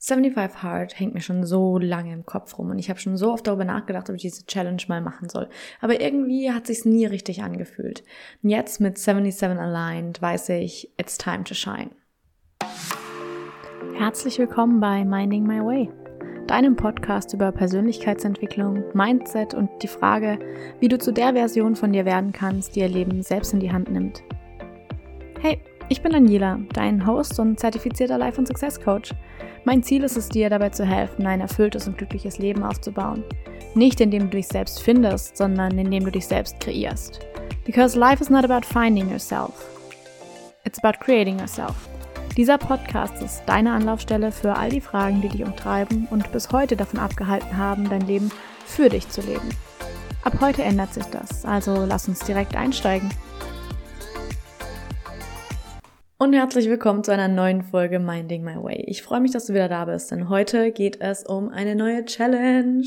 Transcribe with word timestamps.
75 0.00 0.62
Hard 0.62 0.98
hängt 0.98 1.14
mir 1.14 1.20
schon 1.20 1.44
so 1.44 1.76
lange 1.78 2.12
im 2.12 2.24
Kopf 2.24 2.56
rum 2.56 2.70
und 2.70 2.78
ich 2.78 2.88
habe 2.88 3.00
schon 3.00 3.16
so 3.16 3.32
oft 3.32 3.46
darüber 3.46 3.64
nachgedacht, 3.64 4.08
ob 4.08 4.14
ich 4.14 4.22
diese 4.22 4.46
Challenge 4.46 4.82
mal 4.86 5.00
machen 5.00 5.28
soll. 5.28 5.48
Aber 5.80 6.00
irgendwie 6.00 6.52
hat 6.52 6.68
sich's 6.68 6.84
nie 6.84 7.04
richtig 7.04 7.42
angefühlt. 7.42 8.04
Und 8.42 8.50
jetzt 8.50 8.80
mit 8.80 8.96
77 8.96 9.58
Aligned 9.58 10.22
weiß 10.22 10.50
ich, 10.50 10.92
it's 10.98 11.18
time 11.18 11.42
to 11.42 11.54
shine. 11.54 11.90
Herzlich 13.94 14.38
willkommen 14.38 14.78
bei 14.78 15.04
Minding 15.04 15.44
My 15.44 15.60
Way, 15.64 15.90
deinem 16.46 16.76
Podcast 16.76 17.34
über 17.34 17.50
Persönlichkeitsentwicklung, 17.50 18.84
Mindset 18.94 19.54
und 19.54 19.68
die 19.82 19.88
Frage, 19.88 20.38
wie 20.78 20.88
du 20.88 20.98
zu 20.98 21.12
der 21.12 21.32
Version 21.32 21.74
von 21.74 21.92
dir 21.92 22.04
werden 22.04 22.30
kannst, 22.30 22.76
die 22.76 22.80
ihr 22.80 22.88
Leben 22.88 23.22
selbst 23.22 23.52
in 23.52 23.58
die 23.58 23.72
Hand 23.72 23.90
nimmt. 23.90 24.22
Hey, 25.40 25.60
ich 25.88 26.02
bin 26.02 26.12
Daniela, 26.12 26.58
dein 26.72 27.06
Host 27.06 27.38
und 27.40 27.58
zertifizierter 27.58 28.18
Life- 28.18 28.38
und 28.38 28.46
Success 28.46 28.80
Coach. 28.80 29.14
Mein 29.64 29.82
Ziel 29.82 30.04
ist 30.04 30.16
es 30.16 30.28
dir 30.28 30.50
dabei 30.50 30.68
zu 30.70 30.84
helfen, 30.84 31.26
ein 31.26 31.40
erfülltes 31.40 31.88
und 31.88 31.96
glückliches 31.96 32.38
Leben 32.38 32.62
aufzubauen. 32.62 33.24
Nicht 33.74 34.00
indem 34.00 34.30
du 34.30 34.36
dich 34.36 34.48
selbst 34.48 34.82
findest, 34.82 35.36
sondern 35.36 35.78
indem 35.78 36.04
du 36.04 36.10
dich 36.10 36.26
selbst 36.26 36.60
kreierst. 36.60 37.20
Because 37.64 37.98
life 37.98 38.22
is 38.22 38.30
not 38.30 38.44
about 38.44 38.66
finding 38.66 39.10
yourself. 39.10 39.52
It's 40.64 40.82
about 40.82 40.98
creating 41.00 41.38
yourself. 41.38 41.74
Dieser 42.36 42.58
Podcast 42.58 43.22
ist 43.22 43.42
deine 43.46 43.72
Anlaufstelle 43.72 44.30
für 44.30 44.54
all 44.54 44.68
die 44.68 44.80
Fragen, 44.80 45.22
die 45.22 45.28
dich 45.28 45.42
umtreiben 45.42 46.06
und 46.10 46.30
bis 46.32 46.52
heute 46.52 46.76
davon 46.76 47.00
abgehalten 47.00 47.56
haben, 47.56 47.88
dein 47.88 48.06
Leben 48.06 48.30
für 48.64 48.88
dich 48.88 49.08
zu 49.08 49.22
leben. 49.22 49.48
Ab 50.22 50.34
heute 50.40 50.62
ändert 50.62 50.92
sich 50.92 51.06
das, 51.06 51.44
also 51.44 51.84
lass 51.86 52.08
uns 52.08 52.20
direkt 52.20 52.54
einsteigen. 52.54 53.08
Und 56.20 56.32
herzlich 56.32 56.68
willkommen 56.68 57.04
zu 57.04 57.12
einer 57.12 57.28
neuen 57.28 57.62
Folge 57.62 58.00
Minding 58.00 58.42
My 58.42 58.56
Way. 58.60 58.82
Ich 58.88 59.02
freue 59.02 59.20
mich, 59.20 59.30
dass 59.30 59.46
du 59.46 59.54
wieder 59.54 59.68
da 59.68 59.84
bist, 59.84 60.10
denn 60.10 60.28
heute 60.28 60.72
geht 60.72 61.00
es 61.00 61.22
um 61.22 61.48
eine 61.48 61.76
neue 61.76 62.04
Challenge. 62.06 62.84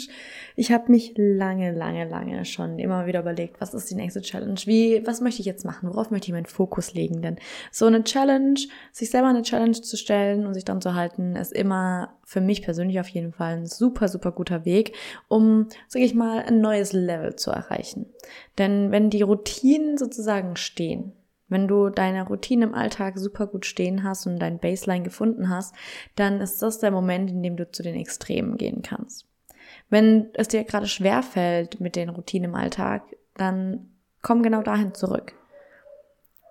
Ich 0.57 0.73
habe 0.73 0.91
mich 0.91 1.13
lange, 1.15 1.71
lange, 1.71 2.09
lange 2.09 2.43
schon 2.43 2.77
immer 2.77 3.05
wieder 3.05 3.21
überlegt, 3.21 3.61
was 3.61 3.73
ist 3.73 3.89
die 3.89 3.95
nächste 3.95 4.21
Challenge? 4.21 4.59
Wie, 4.65 5.07
was 5.07 5.21
möchte 5.21 5.39
ich 5.39 5.45
jetzt 5.45 5.63
machen? 5.63 5.87
Worauf 5.87 6.11
möchte 6.11 6.27
ich 6.27 6.33
meinen 6.33 6.45
Fokus 6.45 6.93
legen? 6.93 7.21
Denn 7.21 7.37
so 7.71 7.85
eine 7.85 8.03
Challenge, 8.03 8.59
sich 8.91 9.09
selber 9.09 9.29
eine 9.29 9.43
Challenge 9.43 9.79
zu 9.79 9.95
stellen 9.95 10.45
und 10.45 10.53
sich 10.53 10.65
dann 10.65 10.81
zu 10.81 10.95
halten, 10.95 11.37
ist 11.37 11.53
immer 11.53 12.17
für 12.25 12.41
mich 12.41 12.61
persönlich 12.61 12.99
auf 12.99 13.07
jeden 13.07 13.31
Fall 13.31 13.53
ein 13.53 13.65
super, 13.65 14.09
super 14.09 14.33
guter 14.33 14.65
Weg, 14.65 14.93
um, 15.29 15.69
sage 15.87 16.03
ich 16.03 16.13
mal, 16.13 16.43
ein 16.43 16.59
neues 16.59 16.91
Level 16.91 17.37
zu 17.37 17.51
erreichen. 17.51 18.07
Denn 18.57 18.91
wenn 18.91 19.09
die 19.09 19.21
Routinen 19.21 19.97
sozusagen 19.97 20.57
stehen, 20.57 21.13
wenn 21.51 21.67
du 21.67 21.89
deine 21.89 22.25
Routine 22.25 22.65
im 22.65 22.73
Alltag 22.73 23.19
super 23.19 23.45
gut 23.45 23.65
stehen 23.65 24.03
hast 24.03 24.25
und 24.25 24.39
dein 24.39 24.57
Baseline 24.57 25.03
gefunden 25.03 25.49
hast, 25.49 25.75
dann 26.15 26.39
ist 26.39 26.61
das 26.61 26.79
der 26.79 26.91
Moment, 26.91 27.29
in 27.29 27.43
dem 27.43 27.57
du 27.57 27.69
zu 27.69 27.83
den 27.83 27.95
Extremen 27.95 28.57
gehen 28.57 28.81
kannst. 28.81 29.27
Wenn 29.89 30.29
es 30.33 30.47
dir 30.47 30.63
gerade 30.63 30.87
schwer 30.87 31.21
fällt 31.21 31.81
mit 31.81 31.97
den 31.97 32.07
Routinen 32.07 32.51
im 32.51 32.55
Alltag, 32.55 33.03
dann 33.35 33.89
komm 34.21 34.43
genau 34.43 34.61
dahin 34.61 34.93
zurück. 34.93 35.33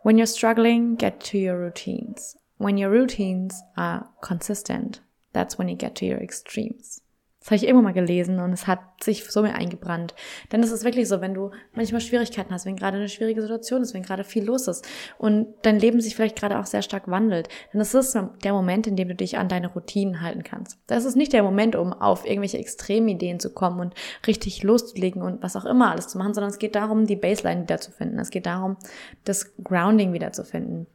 When 0.05 0.19
you're 0.19 0.27
struggling, 0.27 0.97
get 0.97 1.21
to 1.31 1.39
your 1.39 1.59
routines. 1.59 2.37
When 2.59 2.77
your 2.77 2.91
routines 2.91 3.63
are 3.77 4.11
consistent, 4.21 5.03
that's 5.33 5.59
when 5.59 5.69
you 5.69 5.77
get 5.77 5.95
to 5.97 6.05
your 6.05 6.21
extremes. 6.21 7.03
Das 7.41 7.49
habe 7.49 7.57
ich 7.57 7.65
irgendwann 7.65 7.85
mal 7.85 7.93
gelesen 7.95 8.39
und 8.39 8.53
es 8.53 8.67
hat 8.67 8.81
sich 9.03 9.25
so 9.25 9.41
mir 9.41 9.55
eingebrannt. 9.55 10.15
Denn 10.53 10.63
es 10.63 10.71
ist 10.71 10.85
wirklich 10.85 11.09
so, 11.09 11.23
wenn 11.23 11.33
du 11.33 11.53
manchmal 11.73 12.03
Schwierigkeiten 12.03 12.53
hast, 12.53 12.67
wenn 12.67 12.77
gerade 12.77 12.99
eine 12.99 13.09
schwierige 13.09 13.41
Situation 13.41 13.81
ist, 13.81 13.95
wenn 13.95 14.03
gerade 14.03 14.25
viel 14.25 14.45
los 14.45 14.69
ist 14.69 14.87
und 15.17 15.55
dein 15.63 15.79
Leben 15.79 16.03
sich 16.03 16.15
vielleicht 16.15 16.37
gerade 16.37 16.59
auch 16.59 16.67
sehr 16.67 16.83
stark 16.83 17.09
wandelt, 17.09 17.49
dann 17.73 17.81
ist 17.81 17.95
es 17.95 18.13
der 18.13 18.53
Moment, 18.53 18.87
in 18.87 18.95
dem 18.95 19.09
du 19.09 19.15
dich 19.15 19.39
an 19.39 19.49
deine 19.49 19.73
Routinen 19.73 20.21
halten 20.21 20.43
kannst. 20.43 20.79
Das 20.87 21.07
ist 21.07 21.17
nicht 21.17 21.33
der 21.33 21.43
Moment, 21.43 21.77
um 21.77 21.95
auf 21.95 22.27
irgendwelche 22.27 22.59
Extremideen 22.59 23.41
zu 23.41 23.55
kommen 23.55 23.81
und 23.81 23.95
richtig 24.27 24.63
loszulegen 24.63 25.23
und 25.23 25.43
was 25.43 25.57
auch 25.57 25.65
immer 25.65 25.93
alles 25.93 26.09
zu 26.09 26.19
machen, 26.19 26.35
sondern 26.35 26.51
es 26.51 26.59
geht 26.59 26.75
darum, 26.75 27.07
die 27.07 27.17
Baseline 27.17 27.63
wiederzufinden. 27.63 28.19
Es 28.19 28.29
geht 28.29 28.45
darum, 28.45 28.77
das 29.25 29.57
Grounding 29.65 30.13
wiederzufinden. 30.13 30.87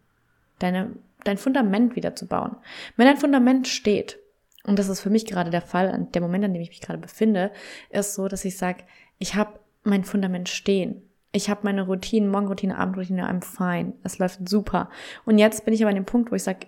Deine, 0.60 0.92
dein 1.24 1.40
Fundament 1.40 1.96
wiederzubauen. 1.96 2.56
Wenn 2.98 3.08
dein 3.08 3.18
Fundament 3.18 3.68
steht, 3.68 4.20
und 4.66 4.80
das 4.80 4.90
ist 4.90 5.02
für 5.02 5.10
mich 5.10 5.26
gerade 5.26 5.50
der 5.50 5.62
Fall, 5.62 6.08
der 6.14 6.22
Moment, 6.22 6.46
an 6.46 6.54
dem 6.54 6.62
ich 6.62 6.70
mich 6.70 6.82
gerade 6.82 7.00
befinde, 7.00 7.52
ist 7.90 8.16
so, 8.16 8.28
dass 8.28 8.46
ich 8.46 8.58
sage, 8.58 8.84
ich 9.20 9.36
habe 9.36 9.60
mein 9.84 10.04
Fundament 10.04 10.50
stehen. 10.50 11.02
Ich 11.32 11.50
habe 11.50 11.62
meine 11.64 11.86
Routine, 11.86 12.28
Morgenroutine, 12.28 12.78
Abendroutine, 12.78 13.30
I'm 13.30 13.44
fine. 13.44 13.94
Es 14.04 14.20
läuft 14.20 14.48
super. 14.48 14.90
Und 15.26 15.38
jetzt 15.38 15.66
bin 15.66 15.74
ich 15.74 15.82
aber 15.82 15.90
an 15.90 15.96
dem 15.96 16.06
Punkt, 16.06 16.32
wo 16.32 16.36
ich 16.36 16.44
sage, 16.44 16.68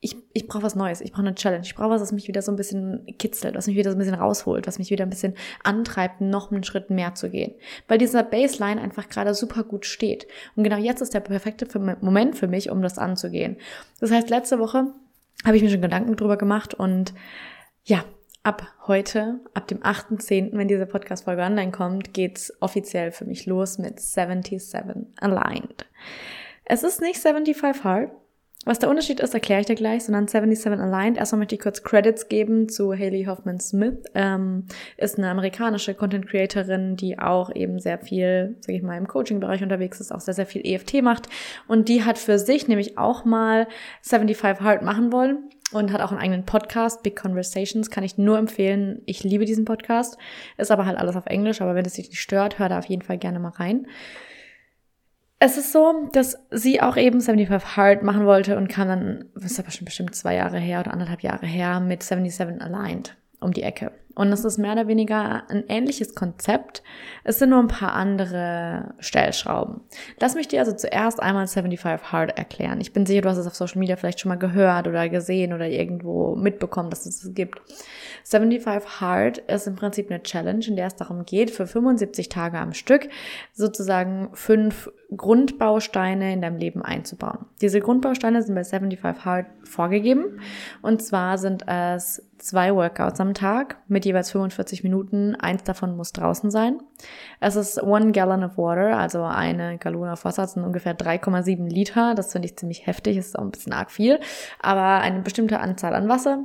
ich, 0.00 0.16
ich 0.32 0.46
brauche 0.46 0.62
was 0.62 0.74
Neues, 0.74 1.00
ich 1.00 1.12
brauche 1.12 1.22
eine 1.22 1.34
Challenge, 1.34 1.64
ich 1.64 1.74
brauche 1.74 1.90
was, 1.90 2.02
was 2.02 2.12
mich 2.12 2.28
wieder 2.28 2.42
so 2.42 2.52
ein 2.52 2.56
bisschen 2.56 3.06
kitzelt, 3.18 3.54
was 3.54 3.66
mich 3.66 3.76
wieder 3.76 3.90
so 3.90 3.96
ein 3.96 3.98
bisschen 3.98 4.14
rausholt, 4.14 4.66
was 4.66 4.78
mich 4.78 4.90
wieder 4.90 5.04
ein 5.04 5.10
bisschen 5.10 5.34
antreibt, 5.64 6.20
noch 6.20 6.52
einen 6.52 6.64
Schritt 6.64 6.90
mehr 6.90 7.14
zu 7.14 7.30
gehen. 7.30 7.54
Weil 7.88 7.98
dieser 7.98 8.22
Baseline 8.22 8.80
einfach 8.80 9.08
gerade 9.08 9.34
super 9.34 9.64
gut 9.64 9.86
steht. 9.86 10.26
Und 10.54 10.64
genau 10.64 10.76
jetzt 10.76 11.00
ist 11.00 11.14
der 11.14 11.20
perfekte 11.20 11.66
Moment 12.00 12.36
für 12.36 12.46
mich, 12.46 12.70
um 12.70 12.82
das 12.82 12.98
anzugehen. 12.98 13.56
Das 14.00 14.10
heißt, 14.10 14.30
letzte 14.30 14.58
Woche 14.58 14.92
habe 15.44 15.56
ich 15.56 15.62
mir 15.62 15.70
schon 15.70 15.82
Gedanken 15.82 16.16
drüber 16.16 16.36
gemacht 16.36 16.74
und 16.74 17.14
ja, 17.84 18.04
ab 18.42 18.66
heute, 18.86 19.40
ab 19.54 19.66
dem 19.66 19.80
8.10., 19.82 20.50
wenn 20.52 20.68
diese 20.68 20.86
Podcast-Folge 20.86 21.42
online 21.42 21.72
kommt, 21.72 22.14
geht's 22.14 22.52
offiziell 22.60 23.10
für 23.10 23.24
mich 23.24 23.46
los 23.46 23.78
mit 23.78 24.00
77 24.00 24.80
Aligned. 25.20 25.86
Es 26.64 26.82
ist 26.82 27.00
nicht 27.00 27.18
75 27.18 27.84
Hard, 27.84 28.10
was 28.66 28.80
der 28.80 28.90
Unterschied 28.90 29.20
ist, 29.20 29.32
erkläre 29.32 29.60
ich 29.60 29.66
dir 29.66 29.76
gleich, 29.76 30.04
sondern 30.04 30.26
77 30.26 30.80
Aligned. 30.80 31.18
Erstmal 31.18 31.38
möchte 31.38 31.54
ich 31.54 31.60
kurz 31.60 31.84
Credits 31.84 32.28
geben 32.28 32.68
zu 32.68 32.92
Haley 32.92 33.24
Hoffman 33.24 33.60
Smith. 33.60 34.02
Ähm, 34.14 34.64
ist 34.96 35.18
eine 35.18 35.30
amerikanische 35.30 35.94
Content 35.94 36.26
Creatorin, 36.26 36.96
die 36.96 37.16
auch 37.16 37.54
eben 37.54 37.78
sehr 37.78 37.98
viel, 37.98 38.56
sage 38.60 38.76
ich 38.76 38.82
mal, 38.82 38.98
im 38.98 39.06
Coaching-Bereich 39.06 39.62
unterwegs 39.62 40.00
ist, 40.00 40.12
auch 40.12 40.18
sehr, 40.18 40.34
sehr 40.34 40.46
viel 40.46 40.62
EFT 40.66 41.00
macht. 41.02 41.28
Und 41.68 41.88
die 41.88 42.04
hat 42.04 42.18
für 42.18 42.40
sich 42.40 42.66
nämlich 42.66 42.98
auch 42.98 43.24
mal 43.24 43.68
75 44.02 44.60
Hard 44.60 44.82
machen 44.82 45.12
wollen 45.12 45.48
und 45.70 45.92
hat 45.92 46.00
auch 46.00 46.10
einen 46.10 46.20
eigenen 46.20 46.44
Podcast, 46.44 47.04
Big 47.04 47.14
Conversations, 47.14 47.88
kann 47.90 48.02
ich 48.02 48.18
nur 48.18 48.36
empfehlen. 48.36 49.00
Ich 49.06 49.22
liebe 49.22 49.44
diesen 49.44 49.64
Podcast. 49.64 50.18
Ist 50.56 50.72
aber 50.72 50.86
halt 50.86 50.98
alles 50.98 51.14
auf 51.14 51.26
Englisch, 51.26 51.60
aber 51.60 51.76
wenn 51.76 51.84
es 51.84 51.94
dich 51.94 52.08
nicht 52.08 52.20
stört, 52.20 52.58
hör 52.58 52.68
da 52.68 52.78
auf 52.78 52.86
jeden 52.86 53.02
Fall 53.02 53.18
gerne 53.18 53.38
mal 53.38 53.50
rein. 53.50 53.86
Es 55.38 55.58
ist 55.58 55.72
so, 55.72 56.08
dass 56.12 56.38
sie 56.50 56.80
auch 56.80 56.96
eben 56.96 57.20
75 57.20 57.76
Hard 57.76 58.02
machen 58.02 58.24
wollte 58.24 58.56
und 58.56 58.68
kam 58.68 58.88
dann, 58.88 59.24
das 59.34 59.52
ist 59.52 59.58
aber 59.58 59.70
schon 59.70 59.84
bestimmt 59.84 60.14
zwei 60.14 60.34
Jahre 60.34 60.58
her 60.58 60.80
oder 60.80 60.92
anderthalb 60.92 61.22
Jahre 61.22 61.46
her, 61.46 61.80
mit 61.80 62.02
77 62.02 62.62
Aligned 62.62 63.16
um 63.40 63.52
die 63.52 63.62
Ecke. 63.62 63.92
Und 64.16 64.32
es 64.32 64.46
ist 64.46 64.56
mehr 64.56 64.72
oder 64.72 64.88
weniger 64.88 65.48
ein 65.50 65.64
ähnliches 65.68 66.14
Konzept. 66.14 66.82
Es 67.22 67.38
sind 67.38 67.50
nur 67.50 67.58
ein 67.58 67.68
paar 67.68 67.92
andere 67.92 68.94
Stellschrauben. 68.98 69.82
Lass 70.18 70.34
mich 70.34 70.48
dir 70.48 70.60
also 70.60 70.72
zuerst 70.72 71.22
einmal 71.22 71.46
75 71.46 72.12
Hard 72.12 72.38
erklären. 72.38 72.80
Ich 72.80 72.94
bin 72.94 73.04
sicher, 73.04 73.20
du 73.20 73.28
hast 73.28 73.36
es 73.36 73.46
auf 73.46 73.54
Social 73.54 73.78
Media 73.78 73.96
vielleicht 73.96 74.18
schon 74.18 74.30
mal 74.30 74.36
gehört 74.38 74.88
oder 74.88 75.10
gesehen 75.10 75.52
oder 75.52 75.68
irgendwo 75.68 76.34
mitbekommen, 76.34 76.88
dass 76.88 77.04
es 77.04 77.22
es 77.22 77.34
gibt. 77.34 77.60
75 78.24 79.00
Hard 79.00 79.38
ist 79.38 79.66
im 79.66 79.76
Prinzip 79.76 80.10
eine 80.10 80.22
Challenge, 80.22 80.64
in 80.66 80.76
der 80.76 80.86
es 80.86 80.96
darum 80.96 81.26
geht, 81.26 81.50
für 81.50 81.66
75 81.66 82.30
Tage 82.30 82.58
am 82.58 82.72
Stück 82.72 83.10
sozusagen 83.52 84.30
fünf 84.32 84.90
Grundbausteine 85.14 86.32
in 86.32 86.40
deinem 86.40 86.56
Leben 86.56 86.80
einzubauen. 86.80 87.44
Diese 87.60 87.80
Grundbausteine 87.80 88.42
sind 88.42 88.54
bei 88.54 88.64
75 88.64 89.24
Hard 89.26 89.46
vorgegeben. 89.64 90.40
Und 90.80 91.02
zwar 91.02 91.36
sind 91.36 91.68
es 91.68 92.25
zwei 92.38 92.74
Workouts 92.74 93.20
am 93.20 93.34
Tag 93.34 93.78
mit 93.88 94.04
jeweils 94.04 94.30
45 94.30 94.82
Minuten. 94.82 95.34
Eins 95.34 95.64
davon 95.64 95.96
muss 95.96 96.12
draußen 96.12 96.50
sein. 96.50 96.78
Es 97.40 97.56
ist 97.56 97.82
one 97.82 98.12
gallon 98.12 98.44
of 98.44 98.58
water, 98.58 98.98
also 98.98 99.22
eine 99.22 99.78
Gallone 99.78 100.12
auf 100.12 100.24
Wasser, 100.24 100.46
sind 100.46 100.64
ungefähr 100.64 100.96
3,7 100.96 101.68
Liter. 101.68 102.14
Das 102.14 102.32
finde 102.32 102.46
ich 102.46 102.56
ziemlich 102.56 102.86
heftig, 102.86 103.16
ist 103.16 103.38
auch 103.38 103.42
ein 103.42 103.50
bisschen 103.50 103.72
arg 103.72 103.90
viel. 103.90 104.20
Aber 104.60 105.00
eine 105.00 105.20
bestimmte 105.20 105.60
Anzahl 105.60 105.94
an 105.94 106.08
Wasser. 106.08 106.44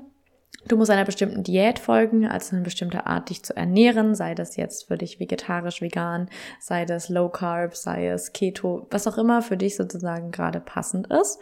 Du 0.68 0.78
musst 0.78 0.92
einer 0.92 1.06
bestimmten 1.06 1.44
Diät 1.44 1.80
folgen, 1.80 2.28
also 2.28 2.56
eine 2.56 2.64
bestimmte 2.64 3.08
Art, 3.08 3.30
dich 3.30 3.44
zu 3.44 3.56
ernähren, 3.56 4.14
sei 4.14 4.36
das 4.36 4.58
jetzt 4.58 4.88
für 4.88 4.98
dich 4.98 5.20
vegetarisch, 5.20 5.82
vegan, 5.82 6.30
sei 6.60 6.86
das 6.86 7.10
Low 7.10 7.30
Carb, 7.30 7.76
sei 7.76 8.10
es 8.10 8.32
Keto, 8.32 8.86
was 8.92 9.08
auch 9.08 9.18
immer 9.18 9.42
für 9.42 9.58
dich 9.58 9.76
sozusagen 9.76 10.30
gerade 10.30 10.60
passend 10.60 11.08
ist. 11.08 11.40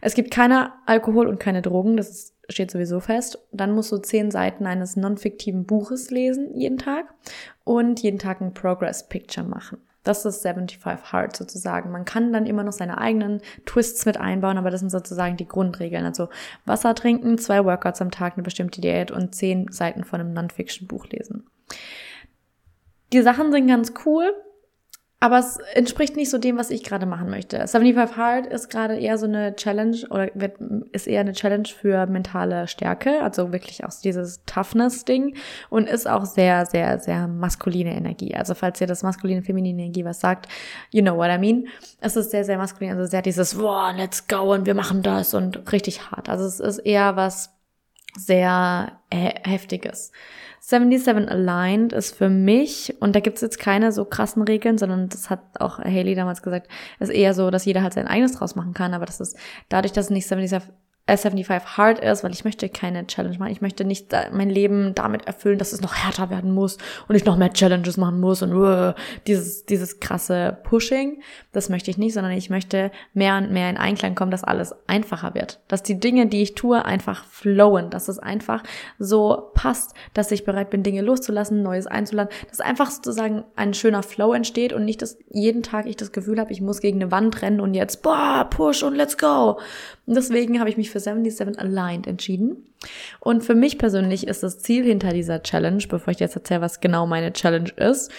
Es 0.00 0.14
gibt 0.14 0.32
keine 0.32 0.72
Alkohol 0.84 1.28
und 1.28 1.38
keine 1.38 1.62
Drogen, 1.62 1.96
das 1.96 2.10
ist 2.10 2.35
steht 2.48 2.70
sowieso 2.70 3.00
fest. 3.00 3.38
Dann 3.52 3.72
musst 3.72 3.92
du 3.92 3.98
zehn 3.98 4.30
Seiten 4.30 4.66
eines 4.66 4.96
non-fiktiven 4.96 5.64
Buches 5.64 6.10
lesen 6.10 6.54
jeden 6.54 6.78
Tag 6.78 7.12
und 7.64 8.00
jeden 8.02 8.18
Tag 8.18 8.40
ein 8.40 8.54
Progress 8.54 9.08
Picture 9.08 9.46
machen. 9.46 9.78
Das 10.04 10.24
ist 10.24 10.42
75 10.42 11.12
Hard 11.12 11.34
sozusagen. 11.34 11.90
Man 11.90 12.04
kann 12.04 12.32
dann 12.32 12.46
immer 12.46 12.62
noch 12.62 12.72
seine 12.72 12.98
eigenen 12.98 13.40
Twists 13.64 14.06
mit 14.06 14.18
einbauen, 14.18 14.56
aber 14.56 14.70
das 14.70 14.78
sind 14.78 14.90
sozusagen 14.90 15.36
die 15.36 15.48
Grundregeln. 15.48 16.04
Also 16.04 16.28
Wasser 16.64 16.94
trinken, 16.94 17.38
zwei 17.38 17.64
Workouts 17.64 18.00
am 18.00 18.12
Tag, 18.12 18.34
eine 18.34 18.44
bestimmte 18.44 18.80
Diät 18.80 19.10
und 19.10 19.34
zehn 19.34 19.66
Seiten 19.72 20.04
von 20.04 20.20
einem 20.20 20.32
Non-Fiction-Buch 20.32 21.08
lesen. 21.08 21.48
Die 23.12 23.22
Sachen 23.22 23.50
sind 23.50 23.66
ganz 23.66 23.94
cool. 24.04 24.32
Aber 25.18 25.38
es 25.38 25.56
entspricht 25.72 26.14
nicht 26.14 26.28
so 26.28 26.36
dem, 26.36 26.58
was 26.58 26.70
ich 26.70 26.84
gerade 26.84 27.06
machen 27.06 27.30
möchte. 27.30 27.66
75 27.66 28.16
Hard 28.18 28.46
ist 28.46 28.68
gerade 28.68 28.98
eher 28.98 29.16
so 29.16 29.24
eine 29.24 29.56
Challenge 29.56 29.96
oder 30.10 30.28
wird, 30.34 30.58
ist 30.92 31.06
eher 31.06 31.20
eine 31.20 31.32
Challenge 31.32 31.66
für 31.66 32.06
mentale 32.06 32.68
Stärke, 32.68 33.22
also 33.22 33.50
wirklich 33.50 33.82
auch 33.84 33.90
dieses 34.04 34.44
Toughness-Ding 34.44 35.34
und 35.70 35.88
ist 35.88 36.06
auch 36.06 36.26
sehr, 36.26 36.66
sehr, 36.66 36.98
sehr 36.98 37.28
maskuline 37.28 37.96
Energie. 37.96 38.34
Also 38.34 38.54
falls 38.54 38.78
ihr 38.82 38.86
das 38.86 39.02
maskuline, 39.02 39.42
feminine 39.42 39.84
Energie 39.84 40.04
was 40.04 40.20
sagt, 40.20 40.48
you 40.90 41.00
know 41.00 41.16
what 41.16 41.30
I 41.30 41.38
mean. 41.38 41.66
Es 42.00 42.14
ist 42.16 42.30
sehr, 42.30 42.44
sehr 42.44 42.58
maskulin, 42.58 42.92
also 42.92 43.06
sehr 43.06 43.22
dieses, 43.22 43.58
wow, 43.58 43.94
let's 43.96 44.28
go 44.28 44.52
und 44.52 44.66
wir 44.66 44.74
machen 44.74 45.02
das 45.02 45.32
und 45.32 45.72
richtig 45.72 46.10
hart. 46.10 46.28
Also 46.28 46.44
es 46.44 46.60
ist 46.60 46.78
eher 46.80 47.16
was 47.16 47.55
sehr 48.16 48.98
he 49.12 49.30
heftiges. 49.44 50.12
77 50.60 51.30
Aligned 51.30 51.92
ist 51.92 52.16
für 52.16 52.28
mich, 52.28 52.96
und 52.98 53.14
da 53.14 53.20
gibt's 53.20 53.40
jetzt 53.40 53.60
keine 53.60 53.92
so 53.92 54.04
krassen 54.04 54.42
Regeln, 54.42 54.78
sondern 54.78 55.08
das 55.08 55.30
hat 55.30 55.40
auch 55.60 55.78
Haley 55.78 56.16
damals 56.16 56.42
gesagt, 56.42 56.68
ist 56.98 57.10
eher 57.10 57.34
so, 57.34 57.50
dass 57.50 57.64
jeder 57.64 57.82
halt 57.82 57.92
sein 57.92 58.08
eigenes 58.08 58.32
draus 58.32 58.56
machen 58.56 58.74
kann, 58.74 58.92
aber 58.92 59.06
das 59.06 59.20
ist 59.20 59.36
dadurch, 59.68 59.92
dass 59.92 60.06
es 60.06 60.10
nicht 60.10 60.26
77 60.26 60.62
75 61.08 61.76
hard 61.76 62.00
ist, 62.00 62.24
weil 62.24 62.32
ich 62.32 62.44
möchte 62.44 62.68
keine 62.68 63.06
Challenge 63.06 63.38
machen. 63.38 63.52
Ich 63.52 63.60
möchte 63.60 63.84
nicht 63.84 64.12
mein 64.32 64.50
Leben 64.50 64.92
damit 64.94 65.26
erfüllen, 65.26 65.58
dass 65.58 65.72
es 65.72 65.80
noch 65.80 65.94
härter 65.94 66.30
werden 66.30 66.52
muss 66.52 66.78
und 67.06 67.14
ich 67.14 67.24
noch 67.24 67.36
mehr 67.36 67.52
Challenges 67.52 67.96
machen 67.96 68.18
muss 68.18 68.42
und 68.42 68.52
uh, 68.52 68.92
dieses, 69.28 69.64
dieses 69.66 70.00
krasse 70.00 70.58
Pushing. 70.64 71.22
Das 71.52 71.68
möchte 71.68 71.92
ich 71.92 71.98
nicht, 71.98 72.14
sondern 72.14 72.32
ich 72.32 72.50
möchte 72.50 72.90
mehr 73.14 73.36
und 73.36 73.52
mehr 73.52 73.70
in 73.70 73.76
Einklang 73.76 74.16
kommen, 74.16 74.32
dass 74.32 74.42
alles 74.42 74.74
einfacher 74.88 75.34
wird. 75.34 75.60
Dass 75.68 75.84
die 75.84 76.00
Dinge, 76.00 76.26
die 76.26 76.42
ich 76.42 76.56
tue, 76.56 76.84
einfach 76.84 77.24
flowen. 77.24 77.88
Dass 77.90 78.08
es 78.08 78.18
einfach 78.18 78.64
so 78.98 79.50
passt, 79.54 79.94
dass 80.12 80.32
ich 80.32 80.44
bereit 80.44 80.70
bin, 80.70 80.82
Dinge 80.82 81.02
loszulassen, 81.02 81.62
Neues 81.62 81.86
einzuladen. 81.86 82.32
Dass 82.48 82.60
einfach 82.60 82.90
sozusagen 82.90 83.44
ein 83.54 83.74
schöner 83.74 84.02
Flow 84.02 84.32
entsteht 84.32 84.72
und 84.72 84.84
nicht, 84.84 85.02
dass 85.02 85.18
jeden 85.30 85.62
Tag 85.62 85.86
ich 85.86 85.96
das 85.96 86.10
Gefühl 86.10 86.40
habe, 86.40 86.50
ich 86.52 86.60
muss 86.60 86.80
gegen 86.80 87.00
eine 87.00 87.12
Wand 87.12 87.42
rennen 87.42 87.60
und 87.60 87.74
jetzt, 87.74 88.02
boah, 88.02 88.48
push 88.50 88.82
und 88.82 88.96
let's 88.96 89.16
go. 89.16 89.60
Und 90.06 90.16
deswegen 90.16 90.58
habe 90.58 90.70
ich 90.70 90.76
mich 90.76 90.90
für 90.96 91.00
77 91.00 91.58
Aligned 91.58 92.06
entschieden. 92.06 92.66
Und 93.20 93.42
für 93.42 93.54
mich 93.54 93.78
persönlich 93.78 94.26
ist 94.26 94.42
das 94.42 94.60
Ziel 94.60 94.84
hinter 94.84 95.12
dieser 95.12 95.42
Challenge, 95.42 95.82
bevor 95.88 96.12
ich 96.12 96.20
jetzt 96.20 96.36
erzähle, 96.36 96.62
was 96.62 96.80
genau 96.80 97.06
meine 97.06 97.32
Challenge 97.32 97.70
ist, 97.76 98.10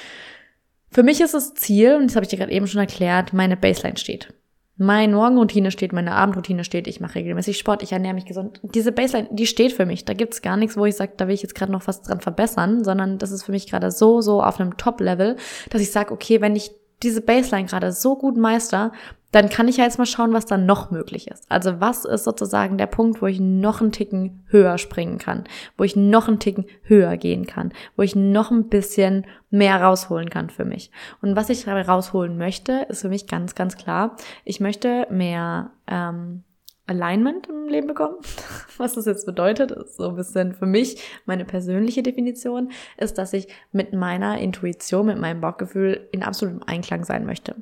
für 0.89 1.03
mich 1.03 1.19
ist 1.19 1.33
das 1.33 1.53
Ziel, 1.53 1.95
und 1.95 2.07
das 2.07 2.15
habe 2.15 2.23
ich 2.23 2.29
dir 2.29 2.37
gerade 2.37 2.51
eben 2.51 2.67
schon 2.67 2.79
erklärt, 2.79 3.33
meine 3.33 3.57
Baseline 3.57 3.97
steht. 3.97 4.33
Meine 4.77 5.15
Morgenroutine 5.15 5.71
steht, 5.71 5.91
meine 5.91 6.13
Abendroutine 6.13 6.63
steht, 6.63 6.87
ich 6.87 6.99
mache 7.01 7.15
regelmäßig 7.15 7.57
Sport, 7.57 7.81
ich 7.81 7.91
ernähre 7.91 8.13
mich 8.13 8.25
gesund. 8.25 8.61
Diese 8.61 8.91
Baseline, 8.91 9.27
die 9.31 9.47
steht 9.47 9.73
für 9.73 9.85
mich. 9.85 10.05
Da 10.05 10.13
gibt's 10.13 10.41
gar 10.41 10.55
nichts, 10.55 10.77
wo 10.77 10.85
ich 10.85 10.95
sage, 10.95 11.13
da 11.17 11.27
will 11.27 11.33
ich 11.33 11.41
jetzt 11.41 11.55
gerade 11.55 11.71
noch 11.71 11.87
was 11.87 12.03
dran 12.03 12.21
verbessern, 12.21 12.83
sondern 12.83 13.17
das 13.17 13.31
ist 13.31 13.43
für 13.43 13.51
mich 13.51 13.67
gerade 13.67 13.91
so, 13.91 14.21
so 14.21 14.41
auf 14.41 14.59
einem 14.59 14.77
Top-Level, 14.77 15.35
dass 15.71 15.81
ich 15.81 15.91
sage, 15.91 16.13
okay, 16.13 16.41
wenn 16.41 16.55
ich 16.55 16.71
diese 17.03 17.21
Baseline 17.21 17.67
gerade 17.67 17.91
so 17.91 18.15
gut 18.15 18.37
meister, 18.37 18.91
dann 19.31 19.49
kann 19.49 19.67
ich 19.67 19.77
ja 19.77 19.83
jetzt 19.83 19.99
mal 19.99 20.05
schauen, 20.05 20.33
was 20.33 20.45
da 20.45 20.57
noch 20.57 20.89
möglich 20.89 21.27
ist. 21.27 21.45
Also 21.51 21.79
was 21.79 22.05
ist 22.05 22.23
sozusagen 22.23 22.77
der 22.77 22.87
Punkt, 22.87 23.21
wo 23.21 23.27
ich 23.27 23.39
noch 23.39 23.81
einen 23.81 23.91
Ticken 23.91 24.43
höher 24.47 24.77
springen 24.77 25.17
kann, 25.17 25.43
wo 25.77 25.83
ich 25.83 25.95
noch 25.95 26.27
einen 26.27 26.39
Ticken 26.39 26.65
höher 26.83 27.17
gehen 27.17 27.45
kann, 27.45 27.73
wo 27.97 28.03
ich 28.03 28.15
noch 28.15 28.51
ein 28.51 28.69
bisschen 28.69 29.27
mehr 29.49 29.81
rausholen 29.81 30.29
kann 30.29 30.49
für 30.49 30.65
mich. 30.65 30.91
Und 31.21 31.35
was 31.35 31.49
ich 31.49 31.67
rausholen 31.67 32.37
möchte, 32.37 32.85
ist 32.89 33.01
für 33.01 33.09
mich 33.09 33.27
ganz, 33.27 33.53
ganz 33.53 33.75
klar, 33.75 34.15
ich 34.45 34.59
möchte 34.59 35.07
mehr 35.11 35.71
ähm, 35.87 36.43
Alignment 36.87 37.47
im 37.47 37.67
Leben 37.67 37.87
bekommen. 37.87 38.15
Was 38.77 38.93
das 38.93 39.05
jetzt 39.05 39.25
bedeutet, 39.25 39.71
ist 39.71 39.97
so 39.97 40.09
ein 40.09 40.15
bisschen 40.15 40.53
für 40.53 40.65
mich 40.65 41.01
meine 41.25 41.45
persönliche 41.45 42.03
Definition, 42.03 42.71
ist, 42.97 43.17
dass 43.17 43.33
ich 43.33 43.47
mit 43.71 43.93
meiner 43.93 44.39
Intuition, 44.39 45.05
mit 45.05 45.19
meinem 45.19 45.41
Bauchgefühl 45.41 46.07
in 46.11 46.23
absolutem 46.23 46.63
Einklang 46.65 47.03
sein 47.03 47.25
möchte. 47.25 47.55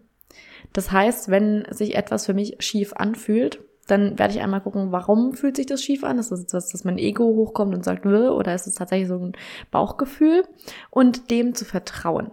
Das 0.74 0.92
heißt, 0.92 1.30
wenn 1.30 1.66
sich 1.70 1.96
etwas 1.96 2.26
für 2.26 2.34
mich 2.34 2.58
schief 2.60 2.94
anfühlt, 2.94 3.62
dann 3.88 4.18
werde 4.18 4.34
ich 4.34 4.42
einmal 4.42 4.62
gucken, 4.62 4.92
warum 4.92 5.34
fühlt 5.34 5.58
sich 5.58 5.68
das 5.68 5.84
schief 5.84 6.04
an? 6.04 6.18
Ist 6.18 6.32
das 6.32 6.42
jetzt 6.42 6.54
dass 6.54 6.84
mein 6.84 6.98
Ego 6.98 7.24
hochkommt 7.24 7.76
und 7.76 7.86
sagt, 7.86 8.06
oder 8.06 8.56
ist 8.56 8.68
es 8.68 8.76
tatsächlich 8.76 9.08
so 9.08 9.18
ein 9.18 9.34
Bauchgefühl? 9.70 10.44
Und 10.90 11.30
dem 11.30 11.54
zu 11.54 11.66
vertrauen. 11.66 12.32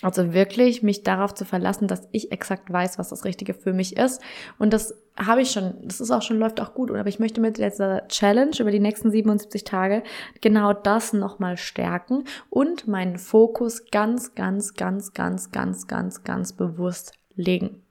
Also 0.00 0.32
wirklich 0.32 0.84
mich 0.84 1.02
darauf 1.02 1.34
zu 1.34 1.44
verlassen, 1.44 1.88
dass 1.88 2.08
ich 2.12 2.30
exakt 2.30 2.72
weiß, 2.72 2.98
was 2.98 3.08
das 3.08 3.24
Richtige 3.24 3.52
für 3.52 3.72
mich 3.72 3.96
ist. 3.96 4.22
Und 4.56 4.72
das 4.72 4.94
habe 5.16 5.42
ich 5.42 5.50
schon, 5.50 5.74
das 5.82 6.00
ist 6.00 6.12
auch 6.12 6.22
schon, 6.22 6.38
läuft 6.38 6.60
auch 6.60 6.72
gut. 6.72 6.90
Aber 6.90 7.08
ich 7.08 7.18
möchte 7.18 7.40
mit 7.40 7.58
dieser 7.58 8.06
Challenge 8.06 8.52
über 8.60 8.70
die 8.70 8.78
nächsten 8.78 9.10
77 9.10 9.64
Tage 9.64 10.04
genau 10.40 10.72
das 10.72 11.12
nochmal 11.12 11.56
stärken 11.56 12.24
und 12.48 12.86
meinen 12.86 13.18
Fokus 13.18 13.90
ganz, 13.90 14.36
ganz, 14.36 14.74
ganz, 14.74 15.14
ganz, 15.14 15.50
ganz, 15.50 15.88
ganz, 15.88 16.22
ganz 16.22 16.52
bewusst 16.52 17.14
legen. 17.34 17.82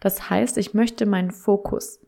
Das 0.00 0.30
heißt, 0.30 0.56
ich 0.56 0.72
möchte 0.72 1.04
meinen 1.04 1.32
Fokus 1.32 2.00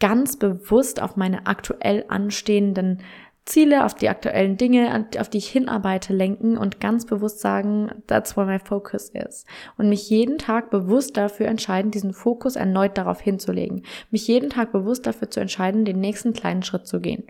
ganz 0.00 0.38
bewusst 0.38 1.00
auf 1.00 1.16
meine 1.16 1.46
aktuell 1.46 2.04
anstehenden 2.08 3.02
Ziele, 3.46 3.84
auf 3.84 3.94
die 3.94 4.08
aktuellen 4.08 4.56
Dinge, 4.56 5.06
auf 5.18 5.28
die 5.28 5.38
ich 5.38 5.48
hinarbeite, 5.48 6.12
lenken 6.12 6.58
und 6.58 6.80
ganz 6.80 7.06
bewusst 7.06 7.38
sagen, 7.38 7.90
that's 8.08 8.36
where 8.36 8.46
my 8.46 8.58
focus 8.58 9.10
is. 9.10 9.46
Und 9.78 9.88
mich 9.88 10.10
jeden 10.10 10.36
Tag 10.36 10.68
bewusst 10.70 11.16
dafür 11.16 11.46
entscheiden, 11.46 11.92
diesen 11.92 12.12
Fokus 12.12 12.56
erneut 12.56 12.98
darauf 12.98 13.20
hinzulegen. 13.20 13.84
Mich 14.10 14.26
jeden 14.26 14.50
Tag 14.50 14.72
bewusst 14.72 15.06
dafür 15.06 15.30
zu 15.30 15.38
entscheiden, 15.38 15.84
den 15.84 16.00
nächsten 16.00 16.32
kleinen 16.32 16.64
Schritt 16.64 16.88
zu 16.88 17.00
gehen. 17.00 17.22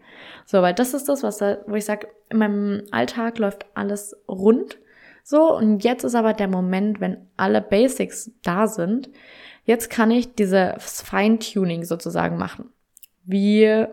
So, 0.47 0.63
weil 0.63 0.73
das 0.73 0.95
ist 0.95 1.09
das, 1.11 1.23
was 1.23 1.37
da, 1.37 1.59
wo 1.67 1.75
ich 1.75 1.85
sage, 1.85 2.09
in 2.31 2.39
meinem 2.39 2.83
Alltag 2.93 3.39
läuft 3.39 3.67
alles 3.75 4.17
rund. 4.27 4.79
So, 5.23 5.55
und 5.55 5.85
jetzt 5.85 6.03
ist 6.03 6.15
aber 6.15 6.33
der 6.33 6.49
Moment, 6.49 6.99
wenn 6.99 7.19
alle 7.37 7.61
Basics 7.61 8.31
da 8.43 8.69
sind. 8.69 9.11
Jetzt 9.65 9.91
kann 9.91 10.11
ich 10.11 10.35
dieses 10.35 11.03
Feintuning 11.03 11.85
sozusagen 11.85 12.39
machen. 12.39 12.71
Wie 13.25 13.87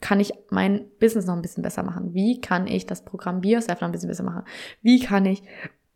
kann 0.00 0.20
ich 0.20 0.32
mein 0.50 0.86
Business 0.98 1.26
noch 1.26 1.34
ein 1.34 1.42
bisschen 1.42 1.62
besser 1.62 1.82
machen? 1.82 2.14
Wie 2.14 2.40
kann 2.40 2.66
ich 2.66 2.86
das 2.86 3.04
Programm 3.04 3.40
BioSelf 3.40 3.80
noch 3.80 3.88
ein 3.88 3.92
bisschen 3.92 4.08
besser 4.08 4.24
machen? 4.24 4.44
Wie 4.82 5.00
kann 5.00 5.26
ich 5.26 5.42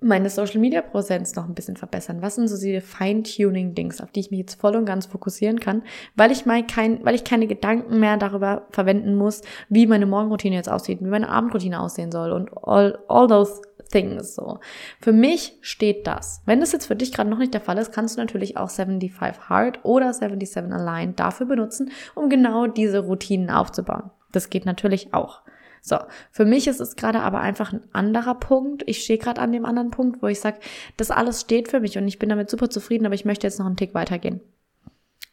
meine 0.00 0.28
Social 0.28 0.60
Media 0.60 0.82
Präsenz 0.82 1.34
noch 1.34 1.48
ein 1.48 1.54
bisschen 1.54 1.76
verbessern? 1.76 2.20
Was 2.20 2.34
sind 2.34 2.48
so 2.48 2.56
diese 2.56 2.80
Feintuning-Dings, 2.80 4.00
auf 4.00 4.12
die 4.12 4.20
ich 4.20 4.30
mich 4.30 4.40
jetzt 4.40 4.60
voll 4.60 4.76
und 4.76 4.84
ganz 4.84 5.06
fokussieren 5.06 5.60
kann, 5.60 5.82
weil 6.14 6.30
ich 6.30 6.46
mal 6.46 6.66
kein, 6.66 7.04
weil 7.04 7.14
ich 7.14 7.24
keine 7.24 7.46
Gedanken 7.46 8.00
mehr 8.00 8.16
darüber 8.16 8.66
verwenden 8.70 9.14
muss, 9.14 9.40
wie 9.68 9.86
meine 9.86 10.06
Morgenroutine 10.06 10.56
jetzt 10.56 10.68
aussieht, 10.68 11.00
wie 11.00 11.08
meine 11.08 11.28
Abendroutine 11.28 11.80
aussehen 11.80 12.12
soll 12.12 12.32
und 12.32 12.50
all, 12.62 12.98
all 13.08 13.26
those 13.26 13.62
things 13.90 14.34
so. 14.34 14.60
Für 15.00 15.12
mich 15.12 15.56
steht 15.60 16.06
das. 16.06 16.42
Wenn 16.46 16.60
das 16.60 16.72
jetzt 16.72 16.86
für 16.86 16.96
dich 16.96 17.12
gerade 17.12 17.30
noch 17.30 17.38
nicht 17.38 17.54
der 17.54 17.60
Fall 17.60 17.78
ist, 17.78 17.92
kannst 17.92 18.16
du 18.16 18.20
natürlich 18.20 18.56
auch 18.56 18.70
75 18.70 19.48
Hard 19.48 19.84
oder 19.84 20.12
77 20.12 20.72
Align 20.72 21.16
dafür 21.16 21.46
benutzen, 21.46 21.90
um 22.14 22.28
genau 22.28 22.66
diese 22.66 23.00
Routinen 23.00 23.50
aufzubauen. 23.50 24.10
Das 24.32 24.50
geht 24.50 24.66
natürlich 24.66 25.14
auch. 25.14 25.42
So, 25.86 25.98
für 26.30 26.46
mich 26.46 26.66
ist 26.66 26.80
es 26.80 26.96
gerade 26.96 27.20
aber 27.20 27.40
einfach 27.40 27.74
ein 27.74 27.82
anderer 27.92 28.34
Punkt. 28.36 28.82
Ich 28.86 29.02
stehe 29.02 29.18
gerade 29.18 29.42
an 29.42 29.52
dem 29.52 29.66
anderen 29.66 29.90
Punkt, 29.90 30.22
wo 30.22 30.28
ich 30.28 30.40
sage, 30.40 30.58
das 30.96 31.10
alles 31.10 31.42
steht 31.42 31.68
für 31.68 31.80
mich 31.80 31.98
und 31.98 32.08
ich 32.08 32.18
bin 32.18 32.30
damit 32.30 32.48
super 32.48 32.70
zufrieden, 32.70 33.04
aber 33.04 33.14
ich 33.14 33.26
möchte 33.26 33.46
jetzt 33.46 33.58
noch 33.58 33.66
einen 33.66 33.76
Tick 33.76 33.92
weitergehen. 33.92 34.40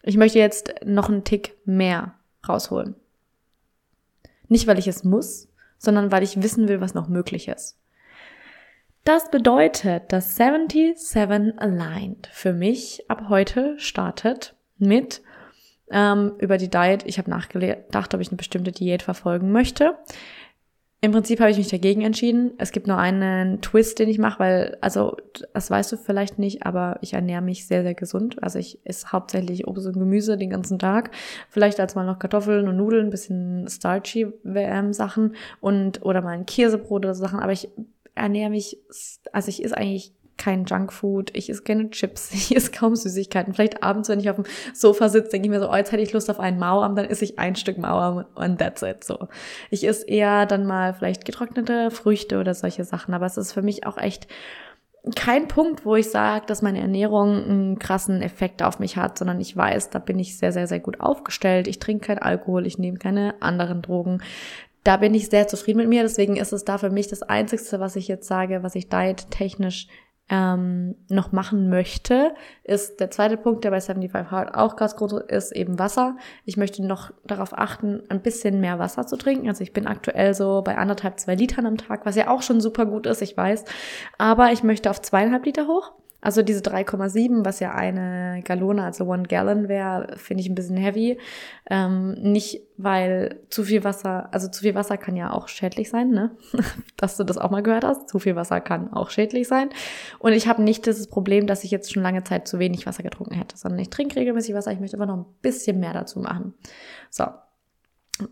Ich 0.03 0.17
möchte 0.17 0.39
jetzt 0.39 0.73
noch 0.83 1.09
einen 1.09 1.23
Tick 1.23 1.55
mehr 1.63 2.15
rausholen. 2.47 2.95
Nicht, 4.49 4.67
weil 4.67 4.77
ich 4.77 4.87
es 4.87 5.05
muss, 5.05 5.47
sondern 5.77 6.11
weil 6.11 6.23
ich 6.23 6.41
wissen 6.43 6.67
will, 6.67 6.81
was 6.81 6.93
noch 6.93 7.07
möglich 7.07 7.47
ist. 7.47 7.77
Das 9.03 9.31
bedeutet, 9.31 10.11
dass 10.13 10.35
77 10.35 11.59
Aligned 11.59 12.29
für 12.31 12.53
mich 12.53 13.03
ab 13.09 13.25
heute 13.29 13.79
startet 13.79 14.55
mit 14.77 15.21
ähm, 15.89 16.33
über 16.37 16.57
die 16.57 16.69
Diet. 16.69 17.03
Ich 17.05 17.17
habe 17.17 17.29
nachgedacht, 17.29 18.13
ob 18.13 18.21
ich 18.21 18.29
eine 18.29 18.37
bestimmte 18.37 18.71
Diät 18.71 19.01
verfolgen 19.01 19.51
möchte. 19.51 19.97
Im 21.03 21.13
Prinzip 21.13 21.39
habe 21.39 21.49
ich 21.49 21.57
mich 21.57 21.69
dagegen 21.69 22.03
entschieden. 22.03 22.51
Es 22.59 22.71
gibt 22.71 22.85
nur 22.85 22.97
einen 22.97 23.59
Twist, 23.61 23.97
den 23.97 24.07
ich 24.07 24.19
mache, 24.19 24.37
weil, 24.37 24.77
also, 24.81 25.17
das 25.51 25.71
weißt 25.71 25.91
du 25.91 25.97
vielleicht 25.97 26.37
nicht, 26.37 26.63
aber 26.63 26.99
ich 27.01 27.13
ernähre 27.13 27.41
mich 27.41 27.65
sehr, 27.65 27.81
sehr 27.81 27.95
gesund. 27.95 28.43
Also 28.43 28.59
ich 28.59 28.77
esse 28.83 29.11
hauptsächlich 29.11 29.67
Obst 29.67 29.87
und 29.87 29.93
Gemüse 29.97 30.37
den 30.37 30.51
ganzen 30.51 30.77
Tag. 30.77 31.09
Vielleicht 31.49 31.79
als 31.79 31.95
mal 31.95 32.05
noch 32.05 32.19
Kartoffeln 32.19 32.67
und 32.67 32.77
Nudeln, 32.77 33.09
bisschen 33.09 33.67
starchy 33.67 34.27
ähm, 34.53 34.93
Sachen 34.93 35.35
und 35.59 36.05
oder 36.05 36.21
mal 36.21 36.37
ein 36.37 36.45
Käsebrot 36.45 37.03
oder 37.03 37.15
Sachen. 37.15 37.39
Aber 37.39 37.51
ich 37.51 37.67
ernähre 38.21 38.49
mich, 38.49 38.77
also 39.31 39.49
ich 39.49 39.63
esse 39.63 39.77
eigentlich 39.77 40.13
kein 40.37 40.65
Junkfood, 40.65 41.35
ich 41.35 41.49
esse 41.49 41.61
keine 41.61 41.89
Chips, 41.91 42.31
ich 42.33 42.55
esse 42.55 42.71
kaum 42.71 42.95
Süßigkeiten. 42.95 43.53
Vielleicht 43.53 43.83
abends, 43.83 44.09
wenn 44.09 44.19
ich 44.19 44.29
auf 44.29 44.37
dem 44.37 44.45
Sofa 44.73 45.09
sitze, 45.09 45.29
denke 45.29 45.47
ich 45.47 45.51
mir 45.51 45.59
so, 45.59 45.69
oh, 45.69 45.75
jetzt 45.75 45.91
hätte 45.91 46.01
ich 46.01 46.13
Lust 46.13 46.29
auf 46.29 46.39
einen 46.39 46.59
Mauerarm, 46.59 46.95
dann 46.95 47.05
esse 47.05 47.25
ich 47.25 47.37
ein 47.37 47.55
Stück 47.55 47.77
Mauerarm 47.77 48.25
und 48.35 48.59
that's 48.59 48.81
it, 48.81 49.03
so. 49.03 49.27
Ich 49.69 49.87
esse 49.87 50.07
eher 50.07 50.45
dann 50.45 50.65
mal 50.65 50.93
vielleicht 50.93 51.25
getrocknete 51.25 51.91
Früchte 51.91 52.39
oder 52.39 52.53
solche 52.53 52.83
Sachen, 52.83 53.13
aber 53.13 53.25
es 53.25 53.37
ist 53.37 53.53
für 53.53 53.61
mich 53.61 53.85
auch 53.85 53.97
echt 53.97 54.27
kein 55.15 55.47
Punkt, 55.47 55.83
wo 55.83 55.95
ich 55.95 56.11
sage, 56.11 56.45
dass 56.45 56.61
meine 56.61 56.79
Ernährung 56.79 57.43
einen 57.43 57.79
krassen 57.79 58.21
Effekt 58.21 58.61
auf 58.61 58.77
mich 58.77 58.97
hat, 58.97 59.17
sondern 59.17 59.41
ich 59.41 59.57
weiß, 59.57 59.89
da 59.89 59.97
bin 59.97 60.19
ich 60.19 60.37
sehr, 60.37 60.51
sehr, 60.51 60.67
sehr 60.67 60.79
gut 60.79 60.99
aufgestellt. 60.99 61.67
Ich 61.67 61.79
trinke 61.79 62.07
keinen 62.07 62.19
Alkohol, 62.19 62.67
ich 62.67 62.77
nehme 62.77 62.97
keine 62.97 63.33
anderen 63.41 63.81
Drogen 63.81 64.21
da 64.83 64.97
bin 64.97 65.13
ich 65.13 65.29
sehr 65.29 65.47
zufrieden 65.47 65.79
mit 65.79 65.89
mir. 65.89 66.03
Deswegen 66.03 66.37
ist 66.37 66.53
es 66.53 66.65
da 66.65 66.77
für 66.77 66.89
mich 66.89 67.07
das 67.07 67.23
Einzigste, 67.23 67.79
was 67.79 67.95
ich 67.95 68.07
jetzt 68.07 68.27
sage, 68.27 68.63
was 68.63 68.75
ich 68.75 68.89
diet-technisch 68.89 69.87
ähm, 70.31 70.95
noch 71.09 71.33
machen 71.33 71.69
möchte, 71.69 72.33
ist 72.63 73.01
der 73.01 73.11
zweite 73.11 73.35
Punkt, 73.35 73.65
der 73.65 73.71
bei 73.71 73.81
75 73.81 74.31
Hard 74.31 74.55
auch 74.55 74.77
ganz 74.77 74.95
groß 74.95 75.13
ist, 75.27 75.51
eben 75.51 75.77
Wasser. 75.77 76.15
Ich 76.45 76.55
möchte 76.55 76.85
noch 76.85 77.11
darauf 77.25 77.55
achten, 77.55 78.01
ein 78.07 78.21
bisschen 78.21 78.61
mehr 78.61 78.79
Wasser 78.79 79.05
zu 79.05 79.17
trinken. 79.17 79.49
Also 79.49 79.61
ich 79.61 79.73
bin 79.73 79.87
aktuell 79.87 80.33
so 80.33 80.61
bei 80.61 80.77
anderthalb, 80.77 81.19
zwei 81.19 81.35
Litern 81.35 81.65
am 81.65 81.77
Tag, 81.77 82.05
was 82.05 82.15
ja 82.15 82.29
auch 82.29 82.41
schon 82.41 82.61
super 82.61 82.85
gut 82.85 83.07
ist, 83.07 83.21
ich 83.21 83.35
weiß. 83.35 83.65
Aber 84.17 84.53
ich 84.53 84.63
möchte 84.63 84.89
auf 84.89 85.01
zweieinhalb 85.01 85.45
Liter 85.45 85.67
hoch. 85.67 85.91
Also 86.21 86.43
diese 86.43 86.61
3,7, 86.61 87.43
was 87.43 87.59
ja 87.59 87.73
eine 87.73 88.41
Gallone, 88.43 88.83
also 88.83 89.05
One 89.05 89.23
Gallon 89.23 89.67
wäre, 89.67 90.15
finde 90.17 90.41
ich 90.41 90.49
ein 90.49 90.55
bisschen 90.55 90.77
heavy. 90.77 91.17
Ähm, 91.69 92.13
nicht, 92.13 92.61
weil 92.77 93.39
zu 93.49 93.63
viel 93.63 93.83
Wasser, 93.83 94.31
also 94.31 94.47
zu 94.47 94.61
viel 94.61 94.75
Wasser 94.75 94.97
kann 94.97 95.15
ja 95.15 95.33
auch 95.33 95.47
schädlich 95.47 95.89
sein, 95.89 96.09
ne? 96.09 96.31
dass 96.97 97.17
du 97.17 97.23
das 97.23 97.39
auch 97.39 97.49
mal 97.49 97.63
gehört 97.63 97.83
hast. 97.83 98.07
Zu 98.07 98.19
viel 98.19 98.35
Wasser 98.35 98.61
kann 98.61 98.93
auch 98.93 99.09
schädlich 99.09 99.47
sein. 99.47 99.69
Und 100.19 100.33
ich 100.33 100.47
habe 100.47 100.61
nicht 100.61 100.85
dieses 100.85 101.07
Problem, 101.07 101.47
dass 101.47 101.63
ich 101.63 101.71
jetzt 101.71 101.91
schon 101.91 102.03
lange 102.03 102.23
Zeit 102.23 102.47
zu 102.47 102.59
wenig 102.59 102.85
Wasser 102.85 103.01
getrunken 103.01 103.33
hätte, 103.33 103.57
sondern 103.57 103.79
ich 103.79 103.89
trinke 103.89 104.17
regelmäßig 104.17 104.53
Wasser. 104.53 104.71
Ich 104.71 104.79
möchte 104.79 104.97
aber 104.97 105.07
noch 105.07 105.17
ein 105.17 105.25
bisschen 105.41 105.79
mehr 105.79 105.93
dazu 105.93 106.19
machen. 106.19 106.53
So, 107.09 107.25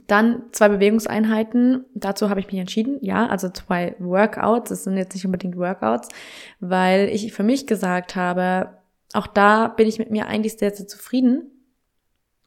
dann 0.08 0.44
zwei 0.52 0.70
Bewegungseinheiten. 0.70 1.86
Dazu 1.96 2.30
habe 2.30 2.40
ich 2.40 2.48
mich 2.48 2.60
entschieden. 2.60 2.98
Ja, 3.02 3.28
also 3.28 3.50
zwei 3.50 3.96
Workouts. 4.00 4.70
Das 4.70 4.84
sind 4.84 4.98
jetzt 4.98 5.14
nicht 5.14 5.26
unbedingt 5.26 5.58
Workouts, 5.58 6.10
weil 6.60 7.10
ich 7.10 7.34
für 7.34 7.44
mich 7.44 7.68
gesagt 7.68 8.16
habe, 8.16 8.78
auch 9.14 9.28
da 9.28 9.68
bin 9.68 9.88
ich 9.88 10.00
mit 10.00 10.12
mir 10.12 10.28
eigentlich 10.28 10.58
sehr, 10.58 10.72
sehr 10.72 10.88
zufrieden. 10.88 11.52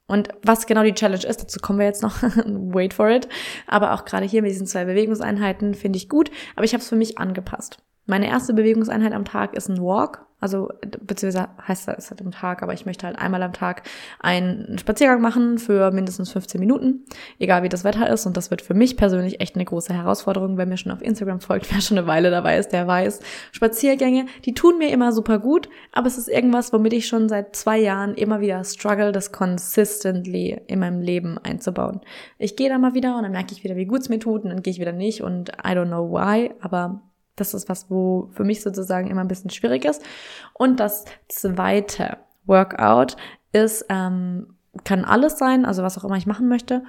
Und 0.07 0.29
was 0.43 0.67
genau 0.67 0.83
die 0.83 0.95
Challenge 0.95 1.25
ist, 1.25 1.43
dazu 1.43 1.59
kommen 1.61 1.79
wir 1.79 1.87
jetzt 1.87 2.03
noch. 2.03 2.23
Wait 2.23 2.95
for 2.95 3.09
it. 3.09 3.29
Aber 3.67 3.95
auch 3.95 4.05
gerade 4.05 4.27
hier 4.27 4.43
mit 4.43 4.51
diesen 4.51 4.67
zwei 4.67 4.85
Bewegungseinheiten 4.85 5.75
finde 5.75 5.97
ich 5.97 6.09
gut. 6.09 6.31
Aber 6.55 6.65
ich 6.65 6.75
habe 6.75 6.83
es 6.83 6.89
für 6.89 6.97
mich 6.97 7.19
angepasst. 7.19 7.79
Meine 8.07 8.29
erste 8.29 8.53
Bewegungseinheit 8.53 9.12
am 9.12 9.25
Tag 9.25 9.55
ist 9.55 9.69
ein 9.69 9.81
Walk. 9.81 10.27
Also, 10.42 10.68
beziehungsweise 10.80 11.50
heißt 11.68 11.87
das 11.87 12.11
halt 12.11 12.20
am 12.20 12.32
Tag, 12.32 12.64
aber 12.64 12.75
ich 12.75 12.84
möchte 12.84 13.06
halt 13.06 13.16
einmal 13.16 13.44
am 13.44 13.52
Tag 13.52 13.84
einen 14.18 14.76
Spaziergang 14.76 15.20
machen 15.20 15.58
für 15.58 15.92
mindestens 15.92 16.32
15 16.32 16.58
Minuten, 16.58 17.04
egal 17.38 17.62
wie 17.62 17.68
das 17.68 17.84
Wetter 17.84 18.11
ist. 18.11 18.26
Und 18.26 18.37
das 18.37 18.50
wird 18.50 18.61
für 18.61 18.75
mich 18.75 18.96
persönlich 18.96 19.40
echt 19.40 19.54
eine 19.54 19.64
große 19.64 19.94
Herausforderung. 19.94 20.58
Wer 20.58 20.66
mir 20.66 20.76
schon 20.76 20.90
auf 20.90 21.00
Instagram 21.00 21.40
folgt, 21.40 21.72
wer 21.72 21.80
schon 21.80 21.96
eine 21.96 22.08
Weile 22.08 22.32
dabei 22.32 22.58
ist, 22.58 22.72
der 22.72 22.88
weiß, 22.88 23.20
Spaziergänge, 23.52 24.26
die 24.44 24.52
tun 24.52 24.78
mir 24.78 24.90
immer 24.90 25.12
super 25.12 25.38
gut, 25.38 25.68
aber 25.92 26.08
es 26.08 26.18
ist 26.18 26.28
irgendwas, 26.28 26.72
womit 26.72 26.92
ich 26.92 27.06
schon 27.06 27.28
seit 27.28 27.54
zwei 27.54 27.78
Jahren 27.78 28.14
immer 28.14 28.40
wieder 28.40 28.64
struggle, 28.64 29.12
das 29.12 29.30
consistently 29.30 30.61
in 30.66 30.80
meinem 30.80 31.00
Leben 31.00 31.38
einzubauen. 31.38 32.00
Ich 32.38 32.56
gehe 32.56 32.68
da 32.68 32.78
mal 32.78 32.94
wieder 32.94 33.16
und 33.16 33.22
dann 33.22 33.32
merke 33.32 33.52
ich 33.52 33.62
wieder, 33.62 33.76
wie 33.76 33.87
gut 33.87 34.00
es 34.00 34.08
mir 34.08 34.18
tut 34.18 34.42
und 34.42 34.50
dann 34.50 34.62
gehe 34.62 34.72
ich 34.72 34.80
wieder 34.80 34.92
nicht 34.92 35.22
und 35.22 35.50
I 35.50 35.76
don't 35.76 35.87
know 35.87 36.11
why, 36.11 36.50
aber 36.61 37.00
das 37.37 37.55
ist 37.55 37.69
was, 37.69 37.91
wo 37.91 38.29
für 38.33 38.45
mich 38.45 38.62
sozusagen 38.62 39.09
immer 39.09 39.23
ein 39.23 39.29
bisschen 39.29 39.51
schwierig 39.51 39.85
ist. 39.85 40.03
Und 40.55 40.81
das 40.81 41.05
zweite 41.29 42.19
Workout 42.45 43.17
ist, 43.53 43.87
ähm, 43.89 44.55
kann 44.85 45.05
alles 45.05 45.39
sein, 45.39 45.65
also 45.65 45.83
was 45.83 45.99
auch 45.99 46.05
immer 46.05 46.17
ich 46.17 46.27
machen 46.27 46.49
möchte. 46.49 46.83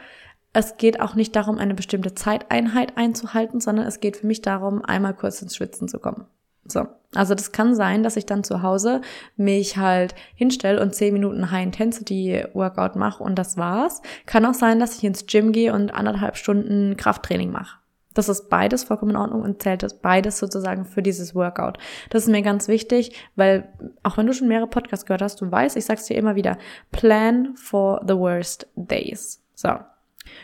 Es 0.54 0.78
geht 0.78 1.00
auch 1.02 1.16
nicht 1.16 1.36
darum, 1.36 1.58
eine 1.58 1.74
bestimmte 1.74 2.14
Zeiteinheit 2.14 2.98
einzuhalten, 2.98 3.60
sondern 3.60 3.88
es 3.88 4.00
geht 4.00 4.18
für 4.18 4.28
mich 4.28 4.42
darum, 4.42 4.84
einmal 4.86 5.14
kurz 5.14 5.42
ins 5.42 5.56
Schwitzen 5.56 5.88
zu 5.88 6.00
kommen. 6.00 6.26
So. 6.66 6.88
Also 7.14 7.36
das 7.36 7.52
kann 7.52 7.76
sein, 7.76 8.04
dass 8.04 8.16
ich 8.16 8.26
dann 8.26 8.44
zu 8.44 8.62
Hause 8.62 9.02
mich 9.36 9.78
halt 9.78 10.16
hinstelle 10.36 10.82
und 10.82 10.96
zehn 10.96 11.14
Minuten 11.14 11.52
High 11.52 11.66
Intensity 11.66 12.46
Workout 12.54 12.96
mache 12.96 13.24
und 13.24 13.36
das 13.36 13.58
war's. 13.58 14.02
Kann 14.26 14.46
auch 14.46 14.54
sein, 14.54 14.80
dass 14.80 14.98
ich 14.98 15.04
ins 15.04 15.26
Gym 15.26 15.52
gehe 15.52 15.74
und 15.74 15.94
anderthalb 15.94 16.38
Stunden 16.38 16.96
Krafttraining 16.98 17.52
mache. 17.52 17.78
Das 18.14 18.30
ist 18.30 18.50
beides 18.50 18.84
vollkommen 18.84 19.12
in 19.12 19.18
Ordnung 19.18 19.42
und 19.42 19.62
zählt 19.62 19.84
das 19.84 20.00
beides 20.00 20.38
sozusagen 20.38 20.86
für 20.86 21.02
dieses 21.02 21.36
Workout. 21.36 21.78
Das 22.10 22.24
ist 22.24 22.30
mir 22.30 22.42
ganz 22.42 22.68
wichtig, 22.68 23.16
weil 23.36 23.70
auch 24.04 24.18
wenn 24.18 24.28
du 24.28 24.34
schon 24.34 24.48
mehrere 24.48 24.68
Podcasts 24.68 25.06
gehört 25.06 25.22
hast, 25.22 25.42
du 25.42 25.52
weißt, 25.52 25.78
ich 25.78 25.86
sag's 25.86 26.06
dir 26.06 26.18
immer 26.18 26.36
wieder, 26.36 26.58
plan 26.92 27.56
for 27.56 28.02
the 28.08 28.16
worst 28.16 28.68
days. 28.76 29.42
So. 29.56 29.70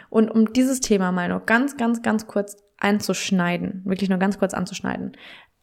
Und 0.10 0.30
um 0.30 0.54
dieses 0.54 0.80
Thema 0.80 1.12
mal 1.12 1.30
nur 1.30 1.42
ganz, 1.42 1.78
ganz, 1.78 2.02
ganz 2.02 2.28
kurz 2.28 2.58
einzuschneiden, 2.78 3.82
wirklich 3.86 4.10
nur 4.10 4.20
ganz 4.20 4.40
kurz 4.40 4.54
anzuschneiden. 4.54 5.18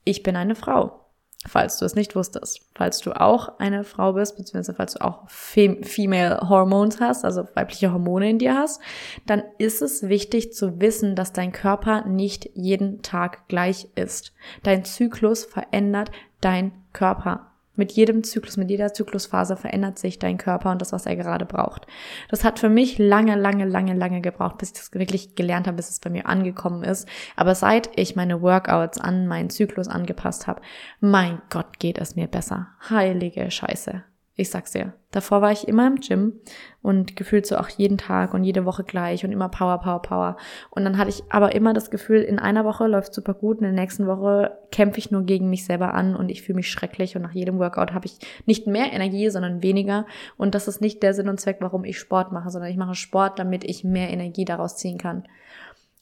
Ich 0.05 0.23
bin 0.23 0.37
eine 0.37 0.55
Frau 0.55 1.06
falls 1.47 1.79
du 1.79 1.85
es 1.85 1.95
nicht 1.95 2.17
wusstest. 2.17 2.61
Falls 2.75 3.01
du 3.01 3.13
auch 3.13 3.59
eine 3.59 3.85
Frau 3.85 4.13
bist, 4.13 4.37
beziehungsweise 4.37 4.75
falls 4.75 4.95
du 4.95 5.05
auch 5.05 5.29
Fem 5.29 5.83
Female 5.83 6.49
Hormones 6.49 7.01
hast, 7.01 7.25
also 7.25 7.47
weibliche 7.55 7.93
Hormone 7.93 8.31
in 8.31 8.39
dir 8.39 8.55
hast, 8.55 8.81
dann 9.27 9.43
ist 9.59 9.83
es 9.83 10.09
wichtig 10.09 10.53
zu 10.53 10.81
wissen, 10.81 11.17
dass 11.17 11.33
dein 11.33 11.53
Körper 11.53 12.07
nicht 12.07 12.51
jeden 12.55 13.03
Tag 13.03 13.49
gleich 13.49 13.89
ist. 13.95 14.33
Dein 14.63 14.85
Zyklus 14.85 15.45
verändert 15.45 16.11
dein 16.41 16.73
Körper. 16.93 17.53
Mit 17.77 17.93
jedem 17.93 18.25
Zyklus, 18.25 18.57
mit 18.57 18.71
jeder 18.71 18.93
Zyklusphase 18.93 19.57
verändert 19.57 19.99
sich 19.99 20.19
dein 20.19 20.39
Körper 20.39 20.73
und 20.73 20.81
das, 20.81 20.93
was 20.93 21.07
er 21.07 21.17
gerade 21.17 21.45
braucht. 21.45 21.87
Das 22.31 22.45
hat 22.45 22.59
für 22.59 22.69
mich 22.69 22.99
lange, 22.99 23.37
lange, 23.37 23.65
lange, 23.65 23.95
lange 23.95 24.21
gebraucht, 24.21 24.59
bis 24.59 24.71
ich 24.71 24.75
das 24.75 24.95
wirklich 24.95 25.35
gelernt 25.35 25.67
habe, 25.67 25.77
bis 25.77 25.91
es 25.91 26.01
bei 26.01 26.11
mir 26.11 26.27
angekommen 26.27 26.83
ist. 26.83 27.09
Aber 27.37 27.55
seit 27.55 27.91
ich 27.97 28.17
meine 28.17 28.43
Workouts 28.43 28.99
an 28.99 29.27
meinen 29.27 29.51
Zyklus 29.51 29.89
angepasst 29.89 30.47
habe, 30.47 30.63
mein 31.01 31.41
Gott, 31.51 31.79
geht 31.79 31.99
es 31.99 32.17
mir 32.17 32.27
besser. 32.27 32.69
Heilige 32.89 33.51
Scheiße. 33.51 34.03
Ich 34.39 34.51
sag's 34.51 34.73
dir. 34.73 34.93
Davor 35.13 35.41
war 35.41 35.51
ich 35.51 35.67
immer 35.67 35.87
im 35.87 35.97
Gym 35.97 36.35
und 36.83 37.17
gefühlt 37.17 37.47
so 37.47 37.57
auch 37.57 37.71
jeden 37.71 37.97
Tag 37.97 38.35
und 38.35 38.45
jede 38.45 38.67
Woche 38.67 38.85
gleich 38.85 39.25
und 39.25 39.33
immer 39.33 39.49
Power, 39.49 39.79
Power, 39.81 40.03
Power. 40.03 40.37
Und 40.69 40.85
dann 40.85 40.99
hatte 40.99 41.09
ich 41.09 41.23
aber 41.31 41.55
immer 41.55 41.73
das 41.73 41.91
Gefühl, 41.91 42.21
in 42.21 42.39
einer 42.39 42.67
Woche 42.67 42.87
läuft 42.87 43.15
super 43.15 43.33
gut, 43.33 43.59
in 43.59 43.65
der 43.65 43.73
nächsten 43.73 44.07
Woche 44.07 44.59
kämpfe 44.71 44.99
ich 44.99 45.11
nur 45.11 45.23
gegen 45.23 45.49
mich 45.49 45.65
selber 45.65 45.95
an 45.95 46.15
und 46.15 46.29
ich 46.29 46.43
fühle 46.43 46.57
mich 46.57 46.71
schrecklich 46.71 47.17
und 47.17 47.23
nach 47.23 47.33
jedem 47.33 47.59
Workout 47.59 47.95
habe 47.95 48.05
ich 48.05 48.19
nicht 48.45 48.67
mehr 48.67 48.93
Energie, 48.93 49.31
sondern 49.31 49.63
weniger. 49.63 50.05
Und 50.37 50.55
das 50.55 50.69
ist 50.69 50.83
nicht 50.83 51.03
der 51.03 51.15
Sinn 51.15 51.31
und 51.31 51.41
Zweck, 51.41 51.57
warum 51.61 51.85
ich 51.85 51.99
Sport 51.99 52.31
mache, 52.31 52.51
sondern 52.51 52.71
ich 52.71 52.77
mache 52.77 52.95
Sport, 52.95 53.39
damit 53.39 53.65
ich 53.65 53.85
mehr 53.85 54.11
Energie 54.11 54.45
daraus 54.45 54.77
ziehen 54.77 54.99
kann. 54.99 55.25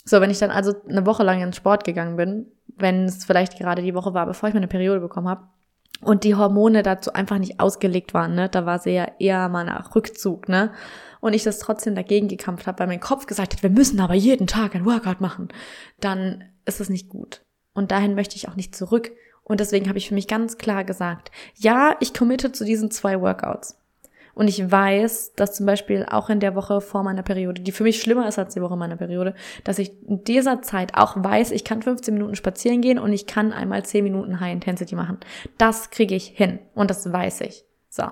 So, 0.05 0.21
wenn 0.21 0.31
ich 0.31 0.41
dann 0.41 0.51
also 0.51 0.75
eine 0.89 1.07
Woche 1.07 1.23
lang 1.23 1.41
ins 1.41 1.57
Sport 1.57 1.85
gegangen 1.85 2.17
bin, 2.17 2.47
wenn 2.77 3.05
es 3.05 3.25
vielleicht 3.25 3.59
gerade 3.59 3.83
die 3.83 3.95
Woche 3.95 4.13
war, 4.13 4.27
bevor 4.27 4.49
ich 4.49 4.55
meine 4.55 4.67
Periode 4.67 5.01
bekommen 5.01 5.29
habe, 5.29 5.45
und 6.01 6.25
die 6.25 6.35
Hormone 6.35 6.83
dazu 6.83 7.13
einfach 7.13 7.39
nicht 7.39 7.61
ausgelegt 7.61 8.15
waren, 8.15 8.35
ne? 8.35 8.49
Da 8.49 8.67
war 8.67 8.79
sie 8.79 8.91
ja 8.91 9.09
eher 9.19 9.49
mal 9.49 9.65
nach 9.65 9.95
Rückzug, 9.95 10.49
ne? 10.49 10.73
Und 11.21 11.33
ich 11.33 11.43
das 11.43 11.59
trotzdem 11.59 11.95
dagegen 11.95 12.29
gekämpft 12.29 12.67
habe, 12.67 12.81
weil 12.81 12.87
mein 12.87 13.01
Kopf 13.01 13.27
gesagt 13.27 13.55
hat, 13.55 13.63
wir 13.63 13.71
müssen 13.71 14.01
aber 14.01 14.15
jeden 14.15 14.47
Tag 14.47 14.75
ein 14.75 14.85
Workout 14.85 15.21
machen, 15.21 15.49
dann 16.01 16.45
ist 16.67 16.81
es 16.81 16.91
nicht 16.91 17.09
gut. 17.09 17.43
Und 17.73 17.91
dahin 17.91 18.15
möchte 18.15 18.37
ich 18.37 18.49
auch 18.49 18.57
nicht 18.57 18.75
zurück. 18.75 19.13
Und 19.43 19.61
deswegen 19.61 19.89
habe 19.89 19.99
ich 19.99 20.09
für 20.09 20.15
mich 20.15 20.29
ganz 20.29 20.59
klar 20.59 20.85
gesagt, 20.85 21.31
ja, 21.55 21.97
ich 22.01 22.15
committe 22.15 22.53
zu 22.53 22.65
diesen 22.65 22.91
zwei 22.91 23.21
Workouts. 23.21 23.79
Und 24.35 24.49
ich 24.49 24.71
weiß, 24.71 25.35
dass 25.35 25.55
zum 25.55 25.67
Beispiel 25.67 26.07
auch 26.09 26.29
in 26.31 26.41
der 26.41 26.55
Woche 26.55 26.81
vor 26.81 27.03
meiner 27.03 27.23
Periode, 27.23 27.63
die 27.63 27.73
für 27.73 27.85
mich 27.85 28.01
schlimmer 28.01 28.27
ist 28.29 28.39
als 28.39 28.55
die 28.55 28.61
Woche 28.61 28.77
meiner 28.77 28.97
Periode, 28.97 29.35
dass 29.65 29.79
ich 29.79 29.93
in 30.07 30.25
dieser 30.25 30.63
Zeit 30.63 30.97
auch 30.97 31.17
weiß, 31.17 31.51
ich 31.53 31.65
kann 31.65 31.83
15 31.83 32.15
Minuten 32.15 32.35
spazieren 32.35 32.81
gehen 32.81 32.99
und 32.99 33.13
ich 33.13 33.27
kann 33.27 33.53
einmal 33.53 33.85
10 33.85 34.05
Minuten 34.05 34.41
High 34.41 34.53
Intensity 34.53 34.95
machen. 34.95 35.19
Das 35.59 35.91
kriege 35.91 36.15
ich 36.15 36.27
hin 36.27 36.59
und 36.75 36.91
das 36.91 37.13
weiß 37.13 37.43
ich. 37.43 37.65
So. 37.89 38.05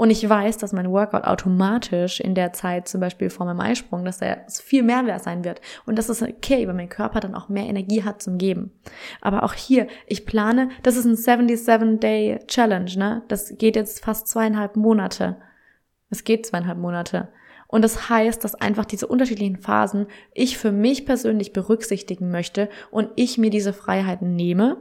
Und 0.00 0.08
ich 0.08 0.26
weiß, 0.26 0.56
dass 0.56 0.72
mein 0.72 0.90
Workout 0.90 1.24
automatisch 1.24 2.20
in 2.20 2.34
der 2.34 2.54
Zeit, 2.54 2.88
zum 2.88 3.02
Beispiel 3.02 3.28
vor 3.28 3.44
meinem 3.44 3.60
Eisprung, 3.60 4.02
dass 4.02 4.22
er 4.22 4.46
viel 4.48 4.82
mehr 4.82 5.04
wert 5.04 5.22
sein 5.22 5.44
wird. 5.44 5.60
Und 5.84 5.98
das 5.98 6.08
ist 6.08 6.22
okay, 6.22 6.66
weil 6.66 6.72
mein 6.72 6.88
Körper 6.88 7.20
dann 7.20 7.34
auch 7.34 7.50
mehr 7.50 7.66
Energie 7.66 8.02
hat 8.02 8.22
zum 8.22 8.38
Geben. 8.38 8.72
Aber 9.20 9.42
auch 9.42 9.52
hier, 9.52 9.88
ich 10.06 10.24
plane, 10.24 10.70
das 10.82 10.96
ist 10.96 11.04
ein 11.04 11.16
77-Day 11.16 12.38
Challenge, 12.46 12.90
ne? 12.96 13.22
Das 13.28 13.58
geht 13.58 13.76
jetzt 13.76 14.02
fast 14.02 14.26
zweieinhalb 14.28 14.74
Monate. 14.74 15.36
Es 16.10 16.24
geht 16.24 16.46
zweieinhalb 16.46 16.78
Monate. 16.78 17.28
Und 17.66 17.82
das 17.82 18.10
heißt, 18.10 18.42
dass 18.42 18.56
einfach 18.56 18.84
diese 18.84 19.06
unterschiedlichen 19.06 19.56
Phasen 19.56 20.06
ich 20.34 20.58
für 20.58 20.72
mich 20.72 21.06
persönlich 21.06 21.52
berücksichtigen 21.52 22.30
möchte 22.30 22.68
und 22.90 23.10
ich 23.14 23.38
mir 23.38 23.50
diese 23.50 23.72
Freiheiten 23.72 24.34
nehme, 24.34 24.78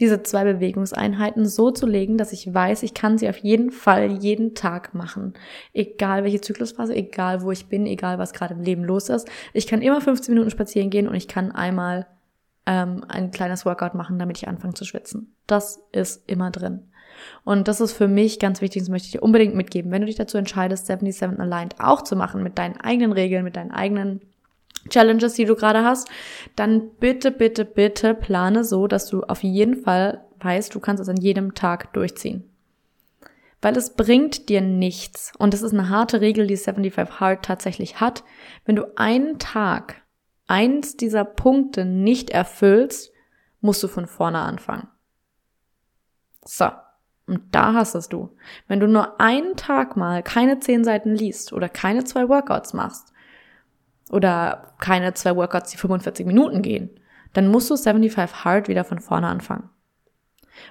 diese 0.00 0.22
zwei 0.22 0.44
Bewegungseinheiten 0.44 1.46
so 1.46 1.70
zu 1.70 1.86
legen, 1.86 2.18
dass 2.18 2.32
ich 2.32 2.52
weiß, 2.52 2.82
ich 2.82 2.94
kann 2.94 3.18
sie 3.18 3.28
auf 3.28 3.38
jeden 3.38 3.70
Fall 3.70 4.10
jeden 4.10 4.54
Tag 4.54 4.94
machen. 4.94 5.34
Egal 5.72 6.24
welche 6.24 6.40
Zyklusphase, 6.40 6.94
egal 6.94 7.42
wo 7.42 7.50
ich 7.50 7.66
bin, 7.66 7.86
egal 7.86 8.18
was 8.18 8.32
gerade 8.32 8.54
im 8.54 8.62
Leben 8.62 8.84
los 8.84 9.08
ist. 9.08 9.28
Ich 9.52 9.66
kann 9.66 9.82
immer 9.82 10.00
15 10.00 10.34
Minuten 10.34 10.50
spazieren 10.50 10.90
gehen 10.90 11.08
und 11.08 11.14
ich 11.14 11.28
kann 11.28 11.52
einmal 11.52 12.06
ähm, 12.66 13.04
ein 13.08 13.30
kleines 13.30 13.64
Workout 13.64 13.94
machen, 13.94 14.18
damit 14.18 14.38
ich 14.38 14.46
anfange 14.46 14.74
zu 14.74 14.84
schwitzen. 14.84 15.34
Das 15.46 15.82
ist 15.90 16.28
immer 16.28 16.50
drin. 16.50 16.87
Und 17.44 17.68
das 17.68 17.80
ist 17.80 17.92
für 17.92 18.08
mich 18.08 18.38
ganz 18.38 18.60
wichtig, 18.60 18.82
das 18.82 18.88
möchte 18.88 19.06
ich 19.06 19.12
dir 19.12 19.22
unbedingt 19.22 19.54
mitgeben. 19.54 19.90
Wenn 19.90 20.02
du 20.02 20.06
dich 20.06 20.16
dazu 20.16 20.38
entscheidest, 20.38 20.86
77 20.86 21.38
Aligned 21.40 21.76
auch 21.78 22.02
zu 22.02 22.16
machen, 22.16 22.42
mit 22.42 22.58
deinen 22.58 22.80
eigenen 22.80 23.12
Regeln, 23.12 23.44
mit 23.44 23.56
deinen 23.56 23.70
eigenen 23.70 24.20
Challenges, 24.88 25.34
die 25.34 25.44
du 25.44 25.54
gerade 25.54 25.84
hast, 25.84 26.08
dann 26.56 26.90
bitte, 27.00 27.30
bitte, 27.30 27.64
bitte 27.64 28.14
plane 28.14 28.64
so, 28.64 28.86
dass 28.86 29.06
du 29.06 29.22
auf 29.22 29.42
jeden 29.42 29.82
Fall 29.82 30.24
weißt, 30.40 30.74
du 30.74 30.80
kannst 30.80 31.02
es 31.02 31.08
an 31.08 31.16
jedem 31.16 31.54
Tag 31.54 31.92
durchziehen. 31.92 32.44
Weil 33.60 33.76
es 33.76 33.94
bringt 33.94 34.48
dir 34.48 34.60
nichts. 34.60 35.32
Und 35.36 35.52
das 35.52 35.62
ist 35.62 35.72
eine 35.72 35.88
harte 35.88 36.20
Regel, 36.20 36.46
die 36.46 36.56
75 36.56 37.18
Hard 37.18 37.44
tatsächlich 37.44 38.00
hat. 38.00 38.22
Wenn 38.64 38.76
du 38.76 38.96
einen 38.96 39.38
Tag 39.38 40.02
eins 40.46 40.96
dieser 40.96 41.24
Punkte 41.24 41.84
nicht 41.84 42.30
erfüllst, 42.30 43.12
musst 43.60 43.82
du 43.82 43.88
von 43.88 44.06
vorne 44.06 44.38
anfangen. 44.38 44.88
So. 46.44 46.68
Und 47.28 47.42
da 47.52 47.74
hast 47.74 47.94
es 47.94 48.08
du. 48.08 48.30
Wenn 48.66 48.80
du 48.80 48.88
nur 48.88 49.20
einen 49.20 49.54
Tag 49.56 49.96
mal 49.96 50.22
keine 50.22 50.60
zehn 50.60 50.82
Seiten 50.82 51.14
liest 51.14 51.52
oder 51.52 51.68
keine 51.68 52.04
zwei 52.04 52.28
Workouts 52.28 52.72
machst 52.72 53.12
oder 54.10 54.74
keine 54.80 55.12
zwei 55.12 55.36
Workouts, 55.36 55.70
die 55.70 55.76
45 55.76 56.26
Minuten 56.26 56.62
gehen, 56.62 56.90
dann 57.34 57.48
musst 57.48 57.70
du 57.70 57.76
75 57.76 58.44
Hard 58.44 58.68
wieder 58.68 58.84
von 58.84 58.98
vorne 58.98 59.28
anfangen. 59.28 59.68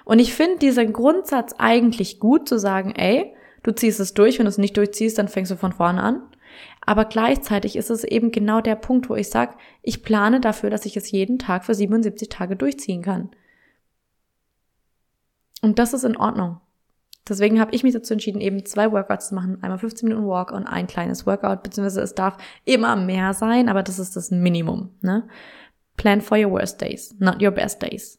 Und 0.04 0.18
ich 0.18 0.34
finde 0.34 0.58
diesen 0.58 0.92
Grundsatz 0.92 1.54
eigentlich 1.58 2.18
gut 2.18 2.48
zu 2.48 2.58
sagen, 2.58 2.92
ey, 2.96 3.32
du 3.62 3.72
ziehst 3.72 4.00
es 4.00 4.14
durch, 4.14 4.38
wenn 4.38 4.46
du 4.46 4.50
es 4.50 4.58
nicht 4.58 4.76
durchziehst, 4.76 5.16
dann 5.16 5.28
fängst 5.28 5.52
du 5.52 5.56
von 5.56 5.72
vorne 5.72 6.02
an. 6.02 6.22
Aber 6.84 7.04
gleichzeitig 7.04 7.76
ist 7.76 7.90
es 7.90 8.02
eben 8.02 8.32
genau 8.32 8.60
der 8.60 8.74
Punkt, 8.74 9.08
wo 9.08 9.14
ich 9.14 9.30
sage, 9.30 9.54
ich 9.82 10.02
plane 10.02 10.40
dafür, 10.40 10.70
dass 10.70 10.86
ich 10.86 10.96
es 10.96 11.10
jeden 11.10 11.38
Tag 11.38 11.64
für 11.64 11.74
77 11.74 12.28
Tage 12.28 12.56
durchziehen 12.56 13.02
kann. 13.02 13.30
Und 15.62 15.78
das 15.78 15.92
ist 15.92 16.04
in 16.04 16.16
Ordnung. 16.16 16.60
Deswegen 17.28 17.60
habe 17.60 17.74
ich 17.74 17.82
mich 17.82 17.92
dazu 17.92 18.14
entschieden, 18.14 18.40
eben 18.40 18.64
zwei 18.64 18.90
Workouts 18.90 19.28
zu 19.28 19.34
machen. 19.34 19.62
Einmal 19.62 19.78
15 19.78 20.08
Minuten 20.08 20.26
Walk 20.26 20.50
und 20.50 20.66
ein 20.66 20.86
kleines 20.86 21.26
Workout, 21.26 21.62
beziehungsweise 21.62 22.00
es 22.00 22.14
darf 22.14 22.36
immer 22.64 22.96
mehr 22.96 23.34
sein, 23.34 23.68
aber 23.68 23.82
das 23.82 23.98
ist 23.98 24.16
das 24.16 24.30
Minimum. 24.30 24.90
Ne? 25.02 25.28
Plan 25.96 26.20
for 26.20 26.38
your 26.38 26.52
worst 26.52 26.80
days, 26.80 27.14
not 27.18 27.42
your 27.42 27.50
best 27.50 27.82
days. 27.82 28.18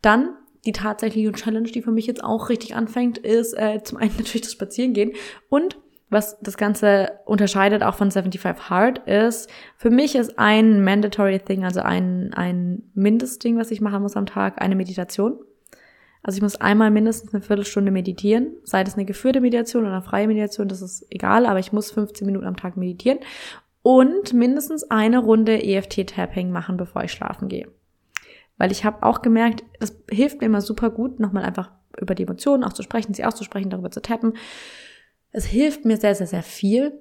Dann 0.00 0.36
die 0.64 0.72
tatsächliche 0.72 1.32
Challenge, 1.32 1.68
die 1.68 1.82
für 1.82 1.92
mich 1.92 2.06
jetzt 2.06 2.22
auch 2.22 2.48
richtig 2.48 2.74
anfängt, 2.76 3.18
ist 3.18 3.54
äh, 3.54 3.82
zum 3.84 3.98
einen 3.98 4.14
natürlich 4.16 4.42
das 4.42 4.52
Spazierengehen 4.52 5.12
und 5.48 5.78
was 6.08 6.38
das 6.40 6.56
Ganze 6.56 7.10
unterscheidet 7.24 7.82
auch 7.82 7.96
von 7.96 8.12
75 8.12 8.70
Hard 8.70 8.98
ist, 9.08 9.50
für 9.76 9.90
mich 9.90 10.14
ist 10.14 10.38
ein 10.38 10.84
mandatory 10.84 11.40
thing, 11.40 11.64
also 11.64 11.80
ein, 11.80 12.32
ein 12.32 12.84
Mindestding, 12.94 13.58
was 13.58 13.72
ich 13.72 13.80
machen 13.80 14.02
muss 14.02 14.16
am 14.16 14.26
Tag, 14.26 14.62
eine 14.62 14.76
Meditation. 14.76 15.40
Also 16.26 16.38
ich 16.38 16.42
muss 16.42 16.60
einmal 16.60 16.90
mindestens 16.90 17.32
eine 17.32 17.40
Viertelstunde 17.40 17.92
meditieren, 17.92 18.56
sei 18.64 18.82
das 18.82 18.94
eine 18.94 19.04
geführte 19.04 19.40
Meditation 19.40 19.84
oder 19.84 19.92
eine 19.92 20.02
freie 20.02 20.26
Meditation, 20.26 20.66
das 20.66 20.82
ist 20.82 21.06
egal, 21.08 21.46
aber 21.46 21.60
ich 21.60 21.72
muss 21.72 21.92
15 21.92 22.26
Minuten 22.26 22.46
am 22.46 22.56
Tag 22.56 22.76
meditieren 22.76 23.20
und 23.82 24.32
mindestens 24.32 24.90
eine 24.90 25.18
Runde 25.18 25.62
EFT-Tapping 25.62 26.50
machen, 26.50 26.78
bevor 26.78 27.04
ich 27.04 27.12
schlafen 27.12 27.46
gehe. 27.46 27.68
Weil 28.58 28.72
ich 28.72 28.84
habe 28.84 29.04
auch 29.04 29.22
gemerkt, 29.22 29.62
es 29.78 29.96
hilft 30.10 30.40
mir 30.40 30.46
immer 30.46 30.62
super 30.62 30.90
gut, 30.90 31.20
nochmal 31.20 31.44
einfach 31.44 31.70
über 31.96 32.16
die 32.16 32.24
Emotionen 32.24 32.64
auch 32.64 32.72
zu 32.72 32.82
sprechen, 32.82 33.14
sie 33.14 33.24
auszusprechen, 33.24 33.70
darüber 33.70 33.92
zu 33.92 34.02
tappen. 34.02 34.32
Es 35.30 35.44
hilft 35.44 35.84
mir 35.84 35.96
sehr, 35.96 36.16
sehr, 36.16 36.26
sehr 36.26 36.42
viel, 36.42 36.98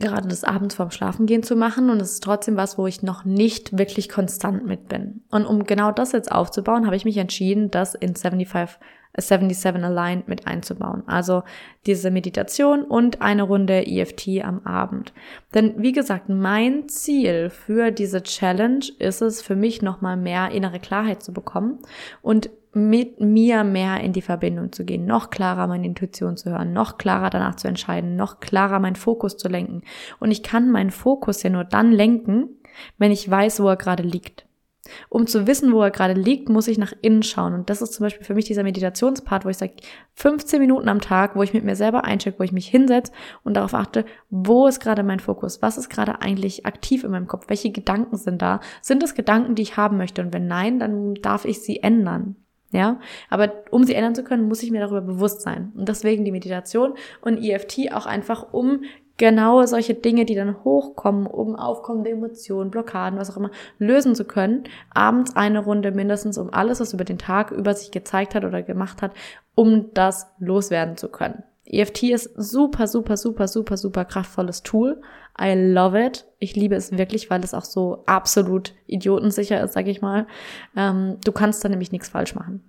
gerade 0.00 0.28
das 0.28 0.44
abends 0.44 0.74
vorm 0.74 0.90
Schlafengehen 0.90 1.42
zu 1.42 1.56
machen 1.56 1.90
und 1.90 2.00
es 2.00 2.12
ist 2.12 2.24
trotzdem 2.24 2.56
was, 2.56 2.78
wo 2.78 2.86
ich 2.86 3.02
noch 3.02 3.24
nicht 3.24 3.76
wirklich 3.76 4.08
konstant 4.08 4.66
mit 4.66 4.88
bin. 4.88 5.22
Und 5.30 5.46
um 5.46 5.64
genau 5.64 5.92
das 5.92 6.12
jetzt 6.12 6.32
aufzubauen, 6.32 6.86
habe 6.86 6.96
ich 6.96 7.04
mich 7.04 7.16
entschieden, 7.16 7.70
das 7.70 7.94
in 7.94 8.14
75 8.14 8.78
77 9.16 9.82
Aligned 9.82 10.28
mit 10.28 10.46
einzubauen. 10.46 11.02
Also 11.06 11.42
diese 11.86 12.10
Meditation 12.10 12.82
und 12.82 13.22
eine 13.22 13.42
Runde 13.42 13.86
EFT 13.86 14.44
am 14.44 14.60
Abend. 14.64 15.12
Denn 15.54 15.74
wie 15.78 15.92
gesagt, 15.92 16.28
mein 16.28 16.88
Ziel 16.88 17.50
für 17.50 17.90
diese 17.90 18.22
Challenge 18.22 18.84
ist 18.98 19.22
es 19.22 19.42
für 19.42 19.56
mich 19.56 19.82
nochmal 19.82 20.16
mehr 20.16 20.50
innere 20.50 20.78
Klarheit 20.78 21.22
zu 21.22 21.32
bekommen 21.32 21.80
und 22.22 22.50
mit 22.74 23.20
mir 23.20 23.64
mehr 23.64 24.00
in 24.00 24.12
die 24.12 24.22
Verbindung 24.22 24.72
zu 24.72 24.84
gehen, 24.84 25.06
noch 25.06 25.30
klarer 25.30 25.66
meine 25.66 25.86
Intuition 25.86 26.36
zu 26.36 26.50
hören, 26.50 26.72
noch 26.72 26.98
klarer 26.98 27.30
danach 27.30 27.56
zu 27.56 27.68
entscheiden, 27.68 28.16
noch 28.16 28.40
klarer 28.40 28.78
meinen 28.78 28.96
Fokus 28.96 29.36
zu 29.36 29.48
lenken. 29.48 29.82
Und 30.20 30.30
ich 30.30 30.42
kann 30.42 30.70
meinen 30.70 30.90
Fokus 30.90 31.42
ja 31.42 31.50
nur 31.50 31.64
dann 31.64 31.92
lenken, 31.92 32.48
wenn 32.98 33.10
ich 33.10 33.28
weiß, 33.28 33.60
wo 33.60 33.68
er 33.68 33.76
gerade 33.76 34.02
liegt. 34.02 34.48
Um 35.08 35.26
zu 35.26 35.46
wissen, 35.46 35.72
wo 35.72 35.82
er 35.82 35.90
gerade 35.90 36.14
liegt, 36.14 36.48
muss 36.48 36.68
ich 36.68 36.78
nach 36.78 36.92
innen 37.02 37.22
schauen. 37.22 37.54
Und 37.54 37.70
das 37.70 37.82
ist 37.82 37.92
zum 37.92 38.04
Beispiel 38.04 38.24
für 38.24 38.34
mich 38.34 38.46
dieser 38.46 38.62
Meditationspart, 38.62 39.44
wo 39.44 39.48
ich 39.48 39.58
sage, 39.58 39.74
15 40.14 40.60
Minuten 40.60 40.88
am 40.88 41.00
Tag, 41.00 41.36
wo 41.36 41.42
ich 41.42 41.52
mit 41.52 41.64
mir 41.64 41.76
selber 41.76 42.04
eincheck, 42.04 42.38
wo 42.38 42.44
ich 42.44 42.52
mich 42.52 42.68
hinsetze 42.68 43.12
und 43.44 43.54
darauf 43.54 43.74
achte, 43.74 44.04
wo 44.30 44.66
ist 44.66 44.80
gerade 44.80 45.02
mein 45.02 45.20
Fokus? 45.20 45.62
Was 45.62 45.78
ist 45.78 45.90
gerade 45.90 46.22
eigentlich 46.22 46.66
aktiv 46.66 47.04
in 47.04 47.10
meinem 47.10 47.26
Kopf? 47.26 47.46
Welche 47.48 47.70
Gedanken 47.70 48.16
sind 48.16 48.42
da? 48.42 48.60
Sind 48.80 49.02
es 49.02 49.14
Gedanken, 49.14 49.54
die 49.54 49.62
ich 49.62 49.76
haben 49.76 49.96
möchte? 49.96 50.22
Und 50.22 50.32
wenn 50.32 50.46
nein, 50.46 50.78
dann 50.78 51.14
darf 51.16 51.44
ich 51.44 51.60
sie 51.60 51.82
ändern. 51.82 52.36
Ja, 52.70 53.00
aber 53.30 53.52
um 53.70 53.84
sie 53.84 53.94
ändern 53.94 54.14
zu 54.14 54.22
können, 54.22 54.46
muss 54.46 54.62
ich 54.62 54.70
mir 54.70 54.80
darüber 54.80 55.00
bewusst 55.00 55.40
sein. 55.40 55.72
Und 55.74 55.88
deswegen 55.88 56.24
die 56.24 56.32
Meditation 56.32 56.94
und 57.22 57.42
EFT 57.42 57.92
auch 57.92 58.04
einfach, 58.04 58.52
um 58.52 58.82
genau 59.16 59.64
solche 59.66 59.94
Dinge, 59.94 60.26
die 60.26 60.34
dann 60.34 60.64
hochkommen, 60.64 61.26
um 61.26 61.56
aufkommende 61.56 62.10
Emotionen, 62.10 62.70
Blockaden, 62.70 63.18
was 63.18 63.30
auch 63.30 63.36
immer, 63.36 63.50
lösen 63.78 64.14
zu 64.14 64.24
können. 64.24 64.64
Abends 64.94 65.34
eine 65.34 65.58
Runde 65.58 65.92
mindestens, 65.92 66.38
um 66.38 66.52
alles, 66.52 66.80
was 66.80 66.92
über 66.92 67.04
den 67.04 67.18
Tag 67.18 67.50
über 67.50 67.74
sich 67.74 67.90
gezeigt 67.90 68.34
hat 68.34 68.44
oder 68.44 68.62
gemacht 68.62 69.00
hat, 69.00 69.12
um 69.54 69.92
das 69.94 70.28
loswerden 70.38 70.96
zu 70.96 71.08
können. 71.08 71.42
EFT 71.66 72.04
ist 72.04 72.30
super, 72.36 72.86
super, 72.86 73.16
super, 73.16 73.46
super, 73.46 73.76
super 73.76 74.04
kraftvolles 74.04 74.62
Tool. 74.62 75.02
I 75.40 75.54
love 75.54 75.98
it. 75.98 76.26
Ich 76.38 76.56
liebe 76.56 76.74
es 76.74 76.96
wirklich, 76.96 77.30
weil 77.30 77.42
es 77.44 77.54
auch 77.54 77.64
so 77.64 78.02
absolut 78.06 78.74
idiotensicher 78.86 79.62
ist, 79.62 79.72
sag 79.72 79.86
ich 79.86 80.00
mal. 80.00 80.26
Ähm, 80.76 81.18
du 81.24 81.32
kannst 81.32 81.64
da 81.64 81.68
nämlich 81.68 81.92
nichts 81.92 82.08
falsch 82.08 82.34
machen. 82.34 82.62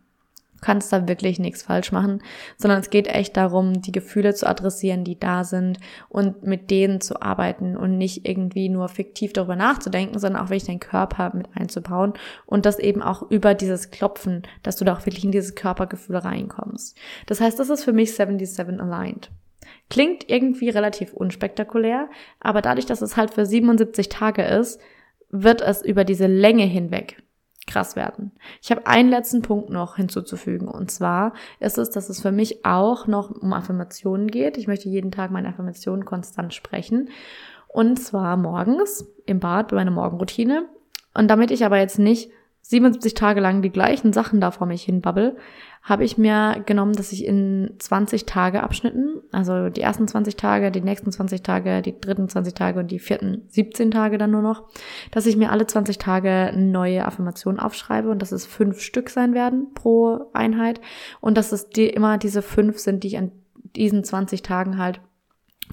Du 0.59 0.65
kannst 0.65 0.91
da 0.91 1.07
wirklich 1.07 1.39
nichts 1.39 1.63
falsch 1.63 1.93
machen, 1.93 2.21
sondern 2.57 2.81
es 2.81 2.89
geht 2.89 3.07
echt 3.07 3.37
darum, 3.37 3.81
die 3.81 3.93
Gefühle 3.93 4.33
zu 4.33 4.45
adressieren, 4.45 5.05
die 5.05 5.17
da 5.17 5.45
sind 5.45 5.79
und 6.09 6.43
mit 6.43 6.69
denen 6.69 6.99
zu 6.99 7.21
arbeiten 7.21 7.77
und 7.77 7.97
nicht 7.97 8.27
irgendwie 8.27 8.67
nur 8.67 8.89
fiktiv 8.89 9.31
darüber 9.31 9.55
nachzudenken, 9.55 10.19
sondern 10.19 10.41
auch 10.41 10.49
wirklich 10.49 10.65
deinen 10.65 10.81
Körper 10.81 11.31
mit 11.33 11.47
einzubauen 11.55 12.11
und 12.45 12.65
das 12.65 12.77
eben 12.77 13.01
auch 13.01 13.31
über 13.31 13.53
dieses 13.53 13.89
Klopfen, 13.89 14.43
dass 14.61 14.75
du 14.75 14.83
da 14.83 14.97
auch 14.97 15.05
wirklich 15.05 15.23
in 15.23 15.31
dieses 15.31 15.55
Körpergefühl 15.55 16.17
reinkommst. 16.17 16.97
Das 17.25 17.39
heißt, 17.39 17.57
das 17.57 17.69
ist 17.69 17.85
für 17.85 17.93
mich 17.93 18.13
77 18.13 18.81
aligned. 18.81 19.31
Klingt 19.89 20.29
irgendwie 20.29 20.69
relativ 20.69 21.13
unspektakulär, 21.13 22.09
aber 22.39 22.61
dadurch, 22.61 22.85
dass 22.85 23.01
es 23.01 23.17
halt 23.17 23.33
für 23.33 23.45
77 23.45 24.09
Tage 24.09 24.43
ist, 24.43 24.79
wird 25.29 25.61
es 25.61 25.83
über 25.83 26.03
diese 26.03 26.27
Länge 26.27 26.63
hinweg 26.63 27.21
krass 27.67 27.95
werden. 27.95 28.31
Ich 28.61 28.71
habe 28.71 28.87
einen 28.87 29.09
letzten 29.09 29.41
Punkt 29.43 29.69
noch 29.69 29.95
hinzuzufügen 29.95 30.67
und 30.67 30.89
zwar 30.89 31.33
ist 31.59 31.77
es, 31.77 31.91
dass 31.91 32.09
es 32.09 32.19
für 32.19 32.31
mich 32.31 32.65
auch 32.65 33.05
noch 33.05 33.29
um 33.29 33.53
Affirmationen 33.53 34.27
geht. 34.27 34.57
Ich 34.57 34.67
möchte 34.67 34.89
jeden 34.89 35.11
Tag 35.11 35.29
meine 35.31 35.49
Affirmationen 35.49 36.03
konstant 36.03 36.53
sprechen 36.53 37.09
und 37.67 37.97
zwar 37.97 38.35
morgens 38.37 39.07
im 39.25 39.39
Bad 39.39 39.69
bei 39.69 39.75
meiner 39.75 39.91
Morgenroutine. 39.91 40.67
Und 41.13 41.27
damit 41.27 41.51
ich 41.51 41.63
aber 41.63 41.77
jetzt 41.77 41.99
nicht 41.99 42.31
77 42.69 43.15
Tage 43.15 43.39
lang 43.39 43.63
die 43.63 43.71
gleichen 43.71 44.13
Sachen 44.13 44.39
da 44.39 44.51
vor 44.51 44.67
mich 44.67 44.83
hin 44.83 45.01
babbel, 45.01 45.37
habe 45.81 46.03
ich 46.03 46.19
mir 46.19 46.61
genommen, 46.67 46.93
dass 46.93 47.11
ich 47.11 47.25
in 47.25 47.71
20 47.79 48.27
Tage 48.27 48.61
Abschnitten, 48.61 49.21
also 49.31 49.69
die 49.69 49.81
ersten 49.81 50.07
20 50.07 50.35
Tage, 50.35 50.69
die 50.69 50.81
nächsten 50.81 51.11
20 51.11 51.41
Tage, 51.41 51.81
die 51.81 51.99
dritten 51.99 52.29
20 52.29 52.53
Tage 52.53 52.79
und 52.79 52.91
die 52.91 52.99
vierten 52.99 53.41
17 53.47 53.89
Tage 53.89 54.19
dann 54.19 54.29
nur 54.29 54.43
noch, 54.43 54.67
dass 55.09 55.25
ich 55.25 55.35
mir 55.35 55.51
alle 55.51 55.65
20 55.65 55.97
Tage 55.97 56.53
neue 56.55 57.05
Affirmationen 57.05 57.59
aufschreibe 57.59 58.07
und 58.07 58.21
dass 58.21 58.31
es 58.31 58.45
fünf 58.45 58.81
Stück 58.81 59.09
sein 59.09 59.33
werden 59.33 59.73
pro 59.73 60.29
Einheit 60.33 60.79
und 61.21 61.39
dass 61.39 61.51
es 61.51 61.69
die, 61.69 61.87
immer 61.87 62.19
diese 62.19 62.43
fünf 62.43 62.77
sind, 62.77 63.03
die 63.03 63.07
ich 63.07 63.17
an 63.17 63.31
diesen 63.75 64.03
20 64.03 64.43
Tagen 64.43 64.77
halt 64.77 65.01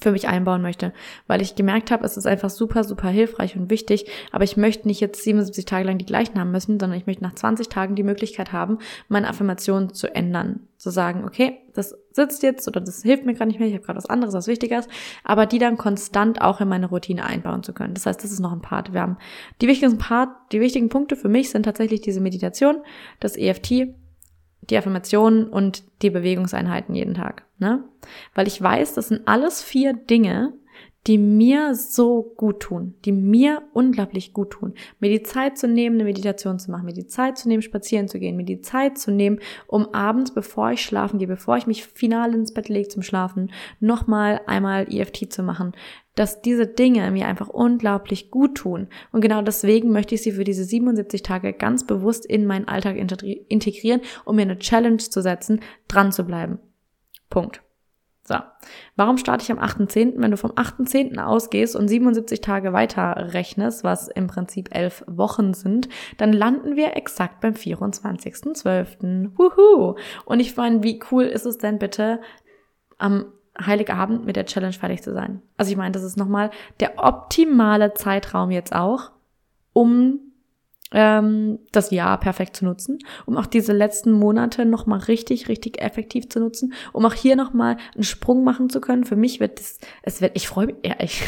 für 0.01 0.13
mich 0.13 0.29
einbauen 0.29 0.63
möchte, 0.63 0.93
weil 1.27 1.41
ich 1.41 1.55
gemerkt 1.55 1.91
habe, 1.91 2.05
es 2.05 2.17
ist 2.17 2.27
einfach 2.27 2.51
super, 2.51 2.85
super 2.85 3.09
hilfreich 3.09 3.57
und 3.57 3.71
wichtig, 3.71 4.07
aber 4.31 4.45
ich 4.45 4.57
möchte 4.57 4.87
nicht 4.87 5.01
jetzt 5.01 5.23
77 5.23 5.65
Tage 5.65 5.87
lang 5.87 5.99
die 5.99 6.07
gleichen 6.07 6.39
haben 6.39 6.51
müssen, 6.51 6.79
sondern 6.79 6.99
ich 6.99 7.07
möchte 7.07 7.23
nach 7.23 7.35
20 7.35 7.69
Tagen 7.69 7.95
die 7.95 8.03
Möglichkeit 8.03 8.53
haben, 8.53 8.79
meine 9.09 9.29
Affirmation 9.29 9.95
zu 9.95 10.15
ändern. 10.15 10.61
Zu 10.77 10.91
sagen, 10.91 11.25
okay, 11.25 11.59
das 11.73 11.97
sitzt 12.13 12.43
jetzt 12.43 12.69
oder 12.69 12.83
das 12.83 13.03
hilft 13.03 13.25
mir 13.25 13.33
gerade 13.33 13.49
nicht 13.49 13.59
mehr, 13.59 13.69
ich 13.69 13.75
habe 13.75 13.85
gerade 13.85 13.97
was 13.97 14.11
anderes, 14.11 14.35
was 14.35 14.47
Wichtiges, 14.47 14.89
aber 15.25 15.47
die 15.47 15.59
dann 15.59 15.79
konstant 15.79 16.43
auch 16.43 16.61
in 16.61 16.69
meine 16.69 16.87
Routine 16.87 17.25
einbauen 17.25 17.63
zu 17.63 17.73
können. 17.73 17.95
Das 17.95 18.05
heißt, 18.05 18.23
das 18.23 18.31
ist 18.31 18.41
noch 18.41 18.53
ein 18.53 18.61
Part. 18.61 18.93
Wir 18.93 19.01
haben 19.01 19.17
die 19.63 19.69
wichtigsten 19.69 19.99
Part, 19.99 20.29
die 20.53 20.61
wichtigen 20.61 20.91
Punkte 20.91 21.17
für 21.17 21.29
mich 21.29 21.49
sind 21.49 21.63
tatsächlich 21.63 22.03
diese 22.03 22.21
Meditation, 22.21 22.83
das 23.21 23.39
EFT, 23.39 23.95
die 24.63 24.77
Affirmationen 24.77 25.49
und 25.49 25.85
die 26.03 26.11
Bewegungseinheiten 26.11 26.95
jeden 26.95 27.15
Tag. 27.15 27.45
Ne? 27.59 27.85
Weil 28.35 28.47
ich 28.47 28.61
weiß, 28.61 28.95
das 28.95 29.09
sind 29.09 29.27
alles 29.27 29.63
vier 29.63 29.93
Dinge, 29.93 30.55
die 31.07 31.19
mir 31.19 31.75
so 31.77 32.35
gut 32.37 32.61
tun, 32.61 32.95
die 33.05 33.13
mir 33.13 33.63
unglaublich 33.73 34.33
gut 34.33 34.51
tun. 34.51 34.75
Mir 34.99 35.11
die 35.11 35.23
Zeit 35.23 35.57
zu 35.57 35.69
nehmen, 35.69 35.97
eine 35.97 36.05
Meditation 36.05 36.59
zu 36.59 36.71
machen, 36.71 36.85
mir 36.85 36.95
die 36.95 37.07
Zeit 37.07 37.39
zu 37.39 37.49
nehmen, 37.49 37.63
spazieren 37.63 38.09
zu 38.09 38.19
gehen, 38.19 38.37
mir 38.37 38.45
die 38.45 38.61
Zeit 38.61 38.99
zu 38.99 39.13
nehmen, 39.13 39.39
um 39.69 39.95
abends, 39.95 40.33
bevor 40.33 40.73
ich 40.73 40.83
schlafen 40.83 41.19
gehe, 41.19 41.29
bevor 41.29 41.57
ich 41.57 41.67
mich 41.69 41.85
final 41.85 42.35
ins 42.35 42.53
Bett 42.53 42.69
lege 42.69 42.89
zum 42.89 43.03
Schlafen, 43.03 43.53
nochmal 43.79 44.41
einmal 44.47 44.93
EFT 44.93 45.33
zu 45.33 45.45
machen. 45.45 45.73
Dass 46.17 46.43
diese 46.43 46.67
Dinge 46.67 47.11
mir 47.11 47.29
einfach 47.29 47.49
unglaublich 47.49 48.31
gut 48.31 48.57
tun. 48.57 48.89
Und 49.13 49.21
genau 49.21 49.43
deswegen 49.43 49.93
möchte 49.93 50.15
ich 50.15 50.23
sie 50.23 50.33
für 50.33 50.45
diese 50.45 50.65
77 50.65 51.23
Tage 51.23 51.53
ganz 51.53 51.87
bewusst 51.87 52.27
in 52.27 52.47
meinen 52.47 52.67
Alltag 52.69 52.97
integrieren, 52.97 54.01
um 54.25 54.37
mir 54.37 54.43
eine 54.43 54.59
Challenge 54.59 54.97
zu 54.97 55.21
setzen, 55.21 55.61
dran 55.89 56.13
zu 56.13 56.25
bleiben. 56.25 56.59
Punkt. 57.29 57.66
So, 58.27 58.35
warum 58.97 59.19
starte 59.19 59.45
ich 59.45 59.53
am 59.53 59.61
8.10.? 59.61 60.15
Wenn 60.17 60.33
du 60.33 60.37
vom 60.37 60.51
8.10. 60.51 61.19
ausgehst 61.19 61.77
und 61.77 61.87
77 61.87 62.41
Tage 62.41 62.73
weiter 62.73 63.33
rechnest, 63.33 63.85
was 63.85 64.09
im 64.09 64.27
Prinzip 64.27 64.75
elf 64.75 65.05
Wochen 65.07 65.55
sind, 65.55 65.89
dann 66.17 66.33
landen 66.33 66.75
wir 66.75 66.97
exakt 66.97 67.41
beim 67.41 67.55
24.12. 67.55 69.31
Wuhu! 69.37 69.95
Und 70.25 70.41
ich 70.41 70.57
meine, 70.57 70.83
wie 70.83 71.01
cool 71.13 71.23
ist 71.23 71.47
es 71.47 71.59
denn 71.59 71.79
bitte, 71.79 72.21
am 72.99 73.27
Heiligabend 73.65 74.27
mit 74.27 74.35
der 74.35 74.47
Challenge 74.47 74.73
fertig 74.73 75.03
zu 75.03 75.13
sein? 75.13 75.41
Also 75.57 75.71
ich 75.71 75.77
meine, 75.77 75.93
das 75.93 76.03
ist 76.03 76.17
nochmal 76.17 76.51
der 76.81 76.99
optimale 76.99 77.95
Zeitraum 77.95 78.51
jetzt 78.51 78.75
auch, 78.75 79.13
um 79.73 80.26
ähm, 80.93 81.59
das 81.73 81.91
Jahr 81.91 82.19
perfekt 82.21 82.57
zu 82.57 82.65
nutzen, 82.65 82.99
um 83.27 83.37
auch 83.37 83.47
diese 83.47 83.73
letzten 83.73 84.13
Monate 84.13 84.65
nochmal 84.65 85.01
richtig, 85.01 85.49
richtig 85.49 85.83
effektiv 85.83 86.29
zu 86.29 86.41
nutzen, 86.41 86.75
um 86.93 87.05
auch 87.05 87.15
hier 87.15 87.37
nochmal 87.37 87.77
einen 87.95 88.05
Sprung 88.05 88.45
machen 88.45 88.71
zu 88.71 88.81
können. 88.81 89.05
Für 89.05 89.17
mich 89.17 89.41
wird 89.41 89.59
das, 89.59 89.79
es 90.03 90.21
wird, 90.21 90.33
ich 90.37 90.49
freue 90.49 90.67
mich, 90.67 90.77
ja, 90.85 90.95
ich, 91.01 91.23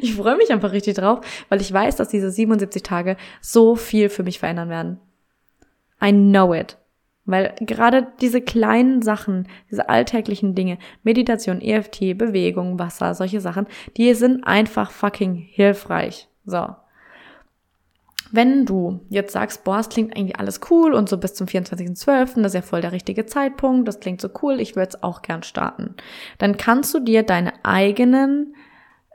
ich 0.00 0.14
freue 0.14 0.36
mich 0.36 0.50
einfach 0.50 0.72
richtig 0.72 0.96
drauf, 0.96 1.20
weil 1.48 1.60
ich 1.60 1.72
weiß, 1.72 1.96
dass 1.96 2.08
diese 2.08 2.30
77 2.30 2.82
Tage 2.82 3.16
so 3.40 3.76
viel 3.76 4.08
für 4.08 4.22
mich 4.22 4.38
verändern 4.38 4.68
werden. 4.68 5.00
I 6.02 6.12
know 6.12 6.54
it. 6.54 6.76
Weil 7.24 7.54
gerade 7.60 8.06
diese 8.22 8.40
kleinen 8.40 9.02
Sachen, 9.02 9.48
diese 9.70 9.90
alltäglichen 9.90 10.54
Dinge, 10.54 10.78
Meditation, 11.02 11.60
EFT, 11.60 12.16
Bewegung, 12.16 12.78
Wasser, 12.78 13.14
solche 13.14 13.42
Sachen, 13.42 13.66
die 13.98 14.14
sind 14.14 14.44
einfach 14.44 14.90
fucking 14.90 15.34
hilfreich. 15.34 16.28
So. 16.46 16.68
Wenn 18.30 18.66
du 18.66 19.00
jetzt 19.08 19.32
sagst, 19.32 19.64
boah, 19.64 19.78
es 19.78 19.88
klingt 19.88 20.16
eigentlich 20.16 20.38
alles 20.38 20.60
cool 20.70 20.92
und 20.92 21.08
so 21.08 21.18
bis 21.18 21.34
zum 21.34 21.46
24.12., 21.46 22.42
das 22.42 22.52
ist 22.52 22.54
ja 22.54 22.62
voll 22.62 22.80
der 22.80 22.92
richtige 22.92 23.26
Zeitpunkt, 23.26 23.88
das 23.88 24.00
klingt 24.00 24.20
so 24.20 24.28
cool, 24.42 24.60
ich 24.60 24.76
würde 24.76 24.88
es 24.88 25.02
auch 25.02 25.22
gern 25.22 25.42
starten, 25.42 25.94
dann 26.38 26.56
kannst 26.56 26.92
du 26.94 27.00
dir 27.00 27.22
deine 27.22 27.52
eigenen 27.64 28.54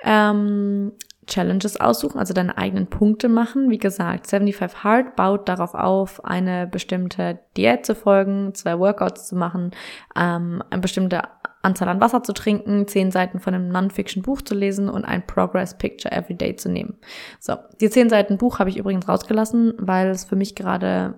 ähm, 0.03 0.93
Challenges 1.27 1.79
aussuchen, 1.79 2.19
also 2.19 2.33
deine 2.33 2.57
eigenen 2.57 2.87
Punkte 2.87 3.29
machen. 3.29 3.69
Wie 3.69 3.77
gesagt, 3.77 4.27
75 4.27 4.83
Hard 4.83 5.15
baut 5.15 5.47
darauf 5.47 5.73
auf, 5.73 6.23
eine 6.25 6.67
bestimmte 6.67 7.39
Diät 7.55 7.85
zu 7.85 7.95
folgen, 7.95 8.53
zwei 8.53 8.77
Workouts 8.77 9.27
zu 9.27 9.35
machen, 9.35 9.71
ähm, 10.15 10.63
eine 10.69 10.81
bestimmte 10.81 11.21
Anzahl 11.63 11.87
an 11.87 12.01
Wasser 12.01 12.23
zu 12.23 12.33
trinken, 12.33 12.87
zehn 12.87 13.09
Seiten 13.09 13.39
von 13.39 13.53
einem 13.53 13.69
Non-Fiction-Buch 13.69 14.41
zu 14.41 14.53
lesen 14.53 14.89
und 14.89 15.05
ein 15.05 15.25
Progress-Picture 15.25 16.13
every 16.13 16.35
day 16.35 16.55
zu 16.55 16.69
nehmen. 16.69 16.97
So, 17.39 17.55
die 17.79 17.89
zehn 17.89 18.09
Seiten 18.09 18.37
Buch 18.37 18.59
habe 18.59 18.69
ich 18.69 18.77
übrigens 18.77 19.07
rausgelassen, 19.07 19.73
weil 19.77 20.09
es 20.09 20.25
für 20.25 20.35
mich 20.35 20.55
gerade 20.55 21.15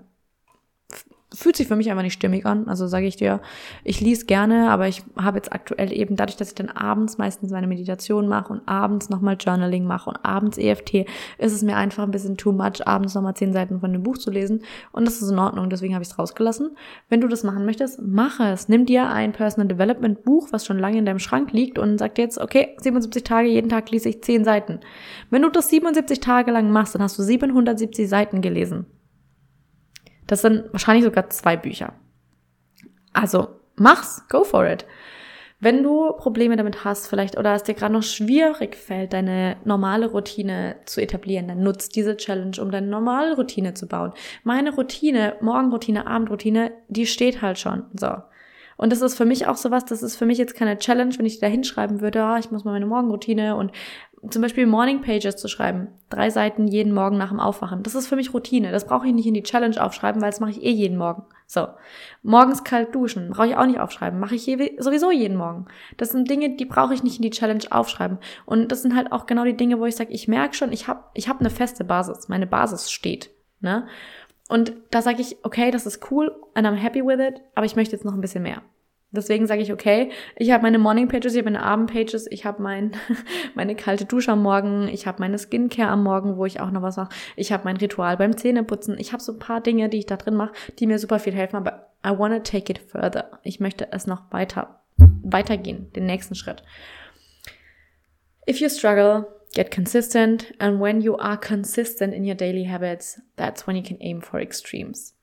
fühlt 1.36 1.56
sich 1.56 1.68
für 1.68 1.76
mich 1.76 1.90
einfach 1.90 2.04
nicht 2.04 2.14
stimmig 2.14 2.46
an. 2.46 2.68
Also 2.68 2.88
sage 2.88 3.06
ich 3.08 3.16
dir, 3.16 3.42
ich 3.84 4.02
lese 4.02 4.26
gerne, 4.26 4.70
aber 4.70 4.88
ich 4.88 5.04
habe 5.18 5.38
jetzt 5.38 5.54
aktuell 5.54 5.92
eben 5.92 6.16
dadurch, 6.16 6.38
dass 6.38 6.50
ich 6.50 6.56
dann 6.56 6.70
abends 6.70 7.18
meistens 7.18 7.52
meine 7.52 7.68
Meditation 7.68 8.28
mache 8.28 8.54
und 8.54 8.68
abends 8.68 9.10
nochmal 9.10 9.38
Journaling 9.40 9.86
mache 9.86 10.10
und 10.10 10.24
abends 10.24 10.58
EFT, 10.58 11.06
ist 11.38 11.54
es 11.54 11.62
mir 11.62 11.78
einfach 11.78 12.04
ein 12.04 12.12
bisschen 12.12 12.38
too 12.38 12.52
much, 12.52 12.86
abends 12.86 13.14
nochmal 13.16 13.36
zehn 13.36 13.54
Seiten 13.54 13.80
von 13.80 13.92
dem 13.92 14.04
Buch 14.04 14.18
zu 14.18 14.32
lesen. 14.32 14.62
Und 14.92 15.06
das 15.06 15.22
ist 15.22 15.30
in 15.30 15.40
Ordnung, 15.40 15.70
deswegen 15.70 15.94
habe 15.94 16.04
ich 16.04 16.10
es 16.10 16.20
rausgelassen. 16.20 16.76
Wenn 17.10 17.22
du 17.22 17.28
das 17.28 17.44
machen 17.44 17.66
möchtest, 17.66 18.00
mach 18.02 18.40
es. 18.40 18.70
Nimm 18.70 18.86
dir 18.86 19.10
ein 19.10 19.32
Personal 19.32 19.68
Development 19.68 20.24
Buch, 20.24 20.48
was 20.52 20.66
schon 20.66 20.80
lange 20.80 20.98
in 20.98 21.06
deinem 21.06 21.20
Schrank 21.20 21.52
liegt 21.52 21.78
und 21.78 21.98
sag 21.98 22.16
dir 22.16 22.24
jetzt, 22.24 22.38
okay, 22.38 22.76
77 22.80 23.24
Tage, 23.24 23.48
jeden 23.48 23.70
Tag 23.70 23.92
lese 23.92 24.10
ich 24.10 24.24
zehn 24.24 24.44
Seiten. 24.44 24.80
Wenn 25.30 25.42
du 25.42 25.50
das 25.50 25.70
77 25.70 26.20
Tage 26.20 26.52
lang 26.52 26.72
machst, 26.72 26.96
dann 26.96 27.02
hast 27.02 27.18
du 27.20 27.24
770 27.24 28.08
Seiten 28.08 28.42
gelesen. 28.42 28.86
Das 30.28 30.42
sind 30.42 30.72
wahrscheinlich 30.72 31.06
sogar 31.06 31.30
zwei 31.30 31.58
Bücher. 31.58 31.94
Also 33.14 33.50
mach's, 33.76 34.28
go 34.30 34.44
for 34.44 34.66
it. 34.68 34.86
Wenn 35.60 35.84
du 35.84 36.12
Probleme 36.12 36.58
damit 36.58 36.84
hast, 36.84 37.08
vielleicht 37.08 37.38
oder 37.38 37.56
es 37.56 37.64
dir 37.64 37.76
gerade 37.76 37.94
noch 37.94 38.04
schwierig 38.04 38.76
fällt, 38.76 39.14
deine 39.14 39.56
normale 39.64 40.12
Routine 40.12 40.76
zu 40.86 41.02
etablieren, 41.02 41.48
dann 41.48 41.64
nutzt 41.64 41.96
diese 41.96 42.18
Challenge, 42.18 42.58
um 42.60 42.72
deine 42.72 42.88
normale 42.88 43.36
Routine 43.36 43.74
zu 43.74 43.88
bauen. 43.88 44.12
Meine 44.44 44.76
Routine, 44.76 45.38
Morgenroutine, 45.40 46.08
Abendroutine, 46.08 46.72
die 46.90 47.08
steht 47.08 47.42
halt 47.42 47.58
schon. 47.58 47.86
So. 47.94 48.10
Und 48.78 48.92
das 48.92 49.02
ist 49.02 49.16
für 49.16 49.26
mich 49.26 49.48
auch 49.48 49.56
sowas, 49.56 49.86
das 49.86 50.04
ist 50.04 50.18
für 50.18 50.26
mich 50.26 50.38
jetzt 50.38 50.56
keine 50.56 50.78
Challenge, 50.78 51.18
wenn 51.18 51.26
ich 51.26 51.40
da 51.40 51.48
hinschreiben 51.48 52.02
würde, 52.02 52.22
ah, 52.24 52.38
ich 52.38 52.52
muss 52.52 52.66
mal 52.66 52.74
meine 52.74 52.86
Morgenroutine 52.86 53.56
und 53.56 53.72
zum 54.30 54.42
Beispiel 54.42 54.66
Morning 54.66 55.02
Pages 55.02 55.36
zu 55.36 55.48
schreiben. 55.48 55.88
Drei 56.10 56.30
Seiten 56.30 56.68
jeden 56.68 56.94
Morgen 56.94 57.18
nach 57.18 57.30
dem 57.30 57.40
Aufwachen. 57.40 57.84
Das 57.84 57.96
ist 57.96 58.08
für 58.08 58.16
mich 58.16 58.34
Routine. 58.34 58.72
Das 58.72 58.86
brauche 58.86 59.08
ich 59.08 59.14
nicht 59.14 59.28
in 59.28 59.34
die 59.34 59.44
Challenge 59.44 59.82
aufschreiben, 59.84 60.22
weil 60.22 60.32
das 60.32 60.40
mache 60.40 60.52
ich 60.52 60.64
eh 60.64 60.72
jeden 60.72 60.98
Morgen. 60.98 61.24
So. 61.48 61.68
Morgens 62.24 62.64
kalt 62.64 62.94
duschen. 62.94 63.32
Brauche 63.32 63.48
ich 63.48 63.58
auch 63.58 63.66
nicht 63.66 63.80
aufschreiben. 63.80 64.20
Mache 64.20 64.36
ich 64.36 64.46
sowieso 64.80 65.12
jeden 65.12 65.38
Morgen. 65.38 65.66
Das 65.98 66.10
sind 66.10 66.30
Dinge, 66.30 66.56
die 66.56 66.66
brauche 66.66 66.94
ich 66.94 67.04
nicht 67.04 67.18
in 67.18 67.24
die 67.24 67.30
Challenge 67.30 67.64
aufschreiben. 67.70 68.18
Und 68.46 68.72
das 68.72 68.82
sind 68.82 68.96
halt 68.96 69.12
auch 69.12 69.26
genau 69.26 69.44
die 69.44 69.58
Dinge, 69.58 69.80
wo 69.80 69.86
ich 69.86 69.96
sage, 69.96 70.14
ich 70.14 70.28
merke 70.28 70.56
schon, 70.56 70.72
ich 70.72 70.88
habe 70.88 71.04
ich 71.14 71.30
hab 71.30 71.40
eine 71.40 71.50
feste 71.50 71.84
Basis. 71.84 72.28
Meine 72.28 72.48
Basis 72.48 72.92
steht. 72.92 73.32
Ne? 73.60 73.88
Und 74.48 74.74
da 74.92 75.02
sage 75.02 75.22
ich, 75.22 75.38
okay, 75.44 75.72
das 75.72 75.86
ist 75.86 76.12
cool 76.12 76.36
and 76.54 76.68
I'm 76.68 76.76
happy 76.76 77.06
with 77.06 77.20
it, 77.20 77.42
aber 77.56 77.66
ich 77.66 77.76
möchte 77.76 77.96
jetzt 77.96 78.06
noch 78.06 78.14
ein 78.14 78.22
bisschen 78.22 78.44
mehr. 78.44 78.62
Deswegen 79.16 79.48
sage 79.48 79.62
ich, 79.62 79.72
okay, 79.72 80.12
ich 80.36 80.52
habe 80.52 80.64
meine 80.64 80.78
Morning 80.78 81.08
Pages, 81.08 81.34
ich 81.34 81.40
habe 81.40 81.52
meine 81.52 81.64
Abend 81.64 81.92
Pages, 81.92 82.28
ich 82.30 82.46
habe 82.46 82.62
mein, 82.62 82.92
meine 83.56 83.76
kalte 83.76 84.06
Dusche 84.06 84.32
am 84.32 84.44
Morgen, 84.44 84.88
ich 84.88 85.08
habe 85.08 85.20
meine 85.20 85.38
Skincare 85.38 85.90
am 85.90 86.04
Morgen, 86.04 86.38
wo 86.38 86.46
ich 86.46 86.60
auch 86.60 86.72
noch 86.72 86.82
was 86.82 86.98
mache, 86.98 87.14
ich 87.36 87.52
habe 87.52 87.64
mein 87.64 87.78
Ritual 87.78 88.18
beim 88.18 88.38
Zähneputzen, 88.38 88.98
ich 89.00 89.14
habe 89.14 89.24
so 89.24 89.34
ein 89.34 89.40
paar 89.40 89.62
Dinge, 89.62 89.90
die 89.90 90.00
ich 90.00 90.06
da 90.06 90.18
drin 90.18 90.36
mache, 90.36 90.54
die 90.78 90.88
mir 90.88 91.00
super 91.00 91.20
viel 91.20 91.34
helfen, 91.34 91.56
aber 91.56 91.92
I 92.06 92.10
wanna 92.10 92.40
take 92.40 92.72
it 92.72 92.80
further. 92.80 93.40
Ich 93.42 93.60
möchte 93.60 93.92
es 93.92 94.06
noch 94.06 94.32
weiter, 94.32 94.82
weitergehen, 94.98 95.92
den 95.94 96.06
nächsten 96.06 96.36
Schritt. 96.36 96.64
If 98.48 98.60
you 98.60 98.70
struggle, 98.70 99.26
get 99.56 99.72
consistent, 99.72 100.54
and 100.60 100.80
when 100.80 101.02
you 101.02 101.18
are 101.18 101.38
consistent 101.38 102.14
in 102.14 102.24
your 102.24 102.36
daily 102.36 102.66
habits, 102.66 103.20
that's 103.38 103.66
when 103.66 103.76
you 103.76 103.82
can 103.82 103.98
aim 104.02 104.22
for 104.22 104.40
extremes. 104.40 105.15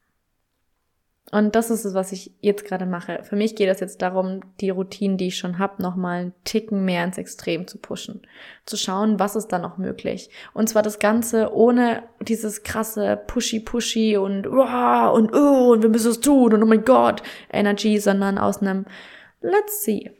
Und 1.33 1.57
das 1.57 1.71
ist 1.71 1.87
es, 1.87 1.95
was 1.95 2.13
ich 2.13 2.35
jetzt 2.41 2.67
gerade 2.67 2.85
mache. 2.85 3.21
Für 3.23 3.37
mich 3.37 3.57
geht 3.57 3.71
es 3.71 3.81
jetzt 3.81 4.03
darum, 4.03 4.41
die 4.61 4.69
Routinen, 4.69 5.17
die 5.17 5.29
ich 5.29 5.39
schon 5.39 5.59
habe, 5.59 5.83
nochmal 5.83 6.21
einen 6.21 6.35
Ticken 6.45 6.85
mehr 6.85 7.05
ins 7.05 7.17
Extrem 7.17 7.67
zu 7.67 7.79
pushen. 7.79 8.21
Zu 8.67 8.77
schauen, 8.77 9.19
was 9.19 9.35
ist 9.35 9.49
da 9.49 9.59
noch 9.59 9.79
möglich. 9.79 10.29
Und 10.53 10.69
zwar 10.69 10.83
das 10.83 10.99
Ganze 10.99 11.55
ohne 11.55 12.03
dieses 12.21 12.65
krasse 12.65 13.17
Pushy-Pushy 13.27 14.19
und 14.19 14.47
wow 14.47 15.15
und 15.17 15.35
oh 15.35 15.73
und 15.73 15.83
wir 15.83 15.89
müssen 15.89 16.11
es 16.11 16.21
tun 16.21 16.53
und 16.53 16.63
oh 16.63 16.67
mein 16.67 16.85
Gott 16.85 17.23
Energy, 17.51 17.99
sondern 17.99 18.37
aus 18.37 18.61
einem 18.61 18.85
Let's 19.41 19.83
see 19.85 20.11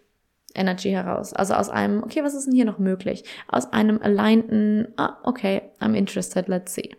Energy 0.55 0.91
heraus. 0.91 1.35
Also 1.35 1.53
aus 1.53 1.69
einem, 1.69 2.03
okay, 2.03 2.25
was 2.25 2.35
ist 2.35 2.47
denn 2.47 2.55
hier 2.55 2.65
noch 2.65 2.79
möglich? 2.79 3.25
Aus 3.49 3.71
einem 3.71 4.01
alignten, 4.03 4.89
ah, 4.97 5.19
okay, 5.25 5.61
I'm 5.79 5.95
interested, 5.95 6.49
let's 6.49 6.73
see. 6.75 6.91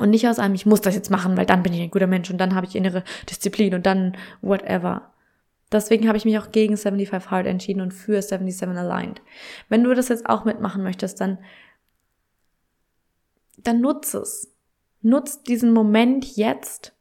Und 0.00 0.10
nicht 0.10 0.26
aus 0.26 0.38
einem, 0.38 0.54
ich 0.54 0.66
muss 0.66 0.80
das 0.80 0.94
jetzt 0.94 1.10
machen, 1.10 1.36
weil 1.36 1.46
dann 1.46 1.62
bin 1.62 1.72
ich 1.74 1.80
ein 1.80 1.90
guter 1.90 2.06
Mensch 2.06 2.30
und 2.30 2.38
dann 2.38 2.54
habe 2.54 2.66
ich 2.66 2.74
innere 2.74 3.04
Disziplin 3.28 3.74
und 3.74 3.84
dann 3.84 4.16
whatever. 4.40 5.12
Deswegen 5.70 6.08
habe 6.08 6.18
ich 6.18 6.24
mich 6.24 6.38
auch 6.38 6.50
gegen 6.50 6.76
75 6.76 7.30
Hard 7.30 7.46
entschieden 7.46 7.80
und 7.80 7.92
für 7.92 8.20
77 8.20 8.76
Aligned. 8.76 9.22
Wenn 9.68 9.84
du 9.84 9.94
das 9.94 10.08
jetzt 10.08 10.26
auch 10.26 10.44
mitmachen 10.44 10.82
möchtest, 10.82 11.20
dann, 11.20 11.38
dann 13.58 13.80
nutz 13.80 14.14
es. 14.14 14.52
Nutz 15.02 15.42
diesen 15.42 15.72
Moment 15.72 16.36
jetzt 16.36 16.92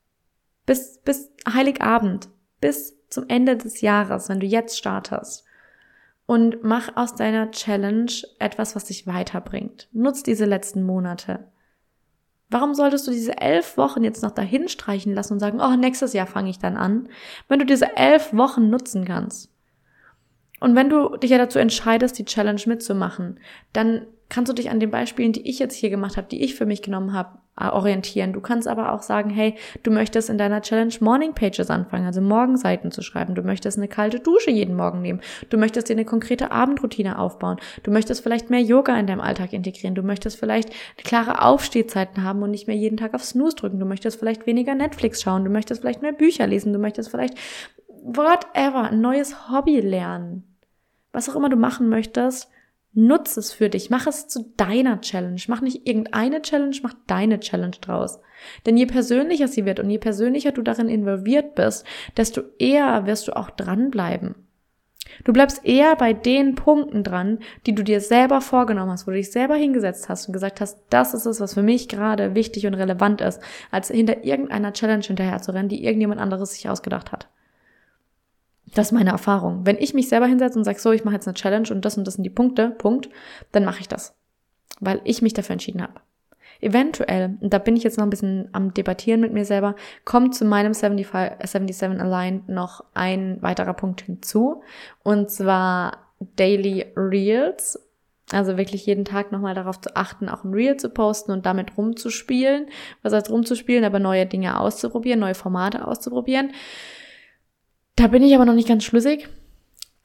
bis, 0.66 1.00
bis 1.00 1.32
Heiligabend, 1.52 2.30
bis 2.62 2.96
zum 3.10 3.26
Ende 3.28 3.58
des 3.58 3.82
Jahres, 3.82 4.30
wenn 4.30 4.40
du 4.40 4.46
jetzt 4.46 4.78
startest. 4.78 5.46
Und 6.26 6.64
mach 6.64 6.96
aus 6.96 7.16
deiner 7.16 7.50
Challenge 7.50 8.12
etwas, 8.38 8.76
was 8.76 8.86
dich 8.86 9.08
weiterbringt. 9.08 9.90
Nutz 9.94 10.22
diese 10.22 10.46
letzten 10.46 10.84
Monate. 10.84 11.48
Warum 12.50 12.74
solltest 12.74 13.06
du 13.08 13.12
diese 13.12 13.40
elf 13.40 13.78
Wochen 13.78 14.04
jetzt 14.04 14.24
noch 14.24 14.32
dahin 14.32 14.68
streichen 14.70 15.14
lassen 15.14 15.34
und 15.34 15.40
sagen, 15.40 15.62
oh, 15.62 15.76
nächstes 15.76 16.14
Jahr 16.14 16.26
fange 16.26 16.50
ich 16.50 16.58
dann 16.58 16.78
an, 16.78 17.10
wenn 17.48 17.60
du 17.60 17.66
diese 17.66 17.96
elf 17.96 18.34
Wochen 18.34 18.70
nutzen 18.70 19.06
kannst? 19.06 19.52
Und 20.60 20.76
wenn 20.76 20.90
du 20.90 21.16
dich 21.18 21.32
ja 21.32 21.38
dazu 21.38 21.60
entscheidest, 21.60 22.18
die 22.18 22.26
Challenge 22.26 22.62
mitzumachen, 22.66 23.40
dann 23.72 24.08
kannst 24.30 24.50
du 24.50 24.54
dich 24.54 24.70
an 24.70 24.80
den 24.80 24.92
Beispielen, 24.92 25.34
die 25.34 25.48
ich 25.50 25.60
jetzt 25.60 25.76
hier 25.76 25.90
gemacht 25.90 26.16
habe, 26.16 26.28
die 26.28 26.44
ich 26.44 26.56
für 26.56 26.66
mich 26.66 26.82
genommen 26.82 27.14
habe, 27.14 27.40
äh, 27.60 27.68
orientieren. 27.68 28.32
Du 28.32 28.42
kannst 28.42 28.68
aber 28.68 28.94
auch 28.94 29.02
sagen, 29.02 29.30
hey, 29.30 29.56
du 29.84 29.92
möchtest 29.92 30.30
in 30.30 30.38
deiner 30.38 30.62
Challenge 30.62 30.94
Morning 31.02 31.34
Pages 31.34 31.70
anfangen, 31.70 32.06
also 32.06 32.22
Morgenseiten 32.22 32.92
zu 32.92 33.02
schreiben. 33.02 33.36
Du 33.36 33.42
möchtest 33.42 33.78
eine 33.78 33.88
kalte 33.88 34.20
Dusche 34.20 34.52
jeden 34.52 34.76
Morgen 34.76 35.02
nehmen. 35.02 35.20
Du 35.50 35.58
möchtest 35.58 35.90
dir 35.90 35.94
eine 35.94 36.06
konkrete 36.06 36.52
Abendroutine 36.52 37.20
aufbauen. 37.20 37.58
Du 37.84 37.92
möchtest 37.92 38.22
vielleicht 38.22 38.50
mehr 38.50 38.62
Yoga 38.62 38.98
in 38.98 39.08
deinem 39.08 39.22
Alltag 39.22 39.52
integrieren. 39.52 39.96
Du 39.96 40.04
möchtest 40.04 40.40
vielleicht 40.40 40.72
klare 40.98 41.42
Aufstehzeiten 41.42 42.24
haben 42.24 42.42
und 42.44 42.52
nicht 42.52 42.68
mehr 42.68 42.78
jeden 42.78 42.98
Tag 42.98 43.14
auf 43.14 43.24
Snooze 43.24 43.58
drücken. 43.58 43.80
Du 43.80 43.86
möchtest 43.86 44.20
vielleicht 44.20 44.46
weniger 44.46 44.76
Netflix 44.76 45.22
schauen. 45.22 45.44
Du 45.44 45.50
möchtest 45.50 45.82
vielleicht 45.82 46.02
mehr 46.02 46.14
Bücher 46.14 46.48
lesen. 46.48 46.72
Du 46.72 46.80
möchtest 46.80 47.10
vielleicht 47.10 47.36
whatever, 48.04 48.90
ein 48.92 49.02
neues 49.02 49.50
Hobby 49.50 49.80
lernen. 49.82 50.44
Was 51.12 51.28
auch 51.28 51.36
immer 51.36 51.50
du 51.50 51.58
machen 51.58 51.90
möchtest, 51.90 52.50
Nutz 52.94 53.38
es 53.38 53.54
für 53.54 53.70
dich. 53.70 53.90
Mach 53.90 54.08
es 54.08 54.28
zu 54.28 54.52
deiner 54.58 55.02
Challenge. 55.02 55.42
Mach 55.48 55.62
nicht 55.62 55.88
irgendeine 55.88 56.42
Challenge, 56.42 56.76
mach 56.82 56.96
deine 57.08 57.40
Challenge 57.40 57.78
draus. 57.82 58.20
Denn 58.66 58.78
je 58.78 58.88
persönlicher 58.88 59.48
sie 59.48 59.66
wird 59.66 59.80
und 59.80 59.90
je 59.90 60.00
persönlicher 60.00 60.52
du 60.52 60.62
darin 60.62 60.90
involviert 60.90 61.56
bist, 61.56 61.86
desto 62.18 62.42
eher 62.58 63.06
wirst 63.06 63.28
du 63.28 63.36
auch 63.36 63.50
dranbleiben. 63.50 64.36
Du 65.24 65.34
bleibst 65.34 65.66
eher 65.66 65.96
bei 65.96 66.14
den 66.14 66.56
Punkten 66.56 67.04
dran, 67.04 67.40
die 67.66 67.76
du 67.76 67.84
dir 67.84 68.00
selber 68.00 68.42
vorgenommen 68.42 68.92
hast, 68.92 69.08
wo 69.08 69.12
du 69.12 69.18
dich 69.18 69.32
selber 69.32 69.56
hingesetzt 69.56 70.08
hast 70.08 70.28
und 70.28 70.34
gesagt 70.34 70.62
hast, 70.62 70.80
das 70.90 71.14
ist 71.14 71.26
es, 71.26 71.40
was 71.40 71.56
für 71.56 71.64
mich 71.64 71.90
gerade 71.90 72.36
wichtig 72.36 72.68
und 72.68 72.74
relevant 72.74 73.22
ist, 73.22 73.42
als 73.72 73.90
hinter 73.90 74.24
irgendeiner 74.24 74.74
Challenge 74.74 75.04
hinterher 75.04 75.42
zu 75.42 75.54
rennen, 75.54 75.70
die 75.70 75.84
irgendjemand 75.84 76.22
anderes 76.22 76.54
sich 76.54 76.70
ausgedacht 76.70 77.12
hat. 77.12 77.28
Das 78.74 78.88
ist 78.88 78.92
meine 78.92 79.12
Erfahrung. 79.12 79.66
Wenn 79.66 79.78
ich 79.78 79.94
mich 79.94 80.10
selber 80.10 80.28
hinsetze 80.28 80.58
und 80.58 80.66
sage, 80.66 80.80
so, 80.80 80.92
ich 80.92 81.04
mache 81.04 81.16
jetzt 81.16 81.28
eine 81.28 81.36
Challenge 81.36 81.70
und 81.72 81.86
das 81.86 81.98
und 81.98 82.06
das 82.06 82.16
sind 82.16 82.24
die 82.24 82.30
Punkte, 82.30 82.70
Punkt, 82.72 83.10
dann 83.52 83.66
mache 83.66 83.82
ich 83.82 83.88
das. 83.88 84.16
Weil 84.80 85.02
ich 85.04 85.22
mich 85.22 85.34
dafür 85.34 85.54
entschieden 85.54 85.82
habe. 85.82 86.02
Eventuell, 86.62 87.38
und 87.40 87.54
da 87.54 87.58
bin 87.58 87.78
ich 87.78 87.84
jetzt 87.84 87.98
noch 87.98 88.06
ein 88.06 88.10
bisschen 88.10 88.50
am 88.52 88.74
Debattieren 88.74 89.22
mit 89.22 89.32
mir 89.32 89.46
selber, 89.46 89.76
kommt 90.04 90.36
zu 90.36 90.44
meinem 90.44 90.74
75, 90.74 91.50
77 91.50 92.02
Aligned 92.02 92.50
noch 92.50 92.84
ein 92.94 93.42
weiterer 93.42 93.74
Punkt 93.74 94.02
hinzu. 94.02 94.62
Und 95.04 95.30
zwar 95.30 96.10
Daily 96.36 96.86
Reels. 96.96 97.80
Also 98.32 98.58
wirklich 98.58 98.86
jeden 98.86 99.06
Tag 99.06 99.32
nochmal 99.32 99.56
darauf 99.56 99.82
zu 99.82 99.96
achten, 99.96 100.30
auch 100.30 100.44
ein 100.44 100.54
Reel 100.54 100.78
zu 100.78 100.90
posten 100.90 101.32
und 101.32 101.48
damit 101.48 101.78
rumzuspielen. 101.78 102.68
Was 103.02 103.14
heißt 103.14 103.32
rumzuspielen, 103.32 103.86
aber 103.86 103.98
neue 103.98 104.28
Dinge 104.28 104.60
auszuprobieren, 104.60 105.20
neue 105.20 105.34
Formate 105.34 105.88
auszuprobieren. 105.88 106.52
Da 108.00 108.08
bin 108.08 108.24
ich 108.24 108.34
aber 108.34 108.46
noch 108.46 108.54
nicht 108.54 108.70
ganz 108.70 108.86
schlüssig. 108.86 109.28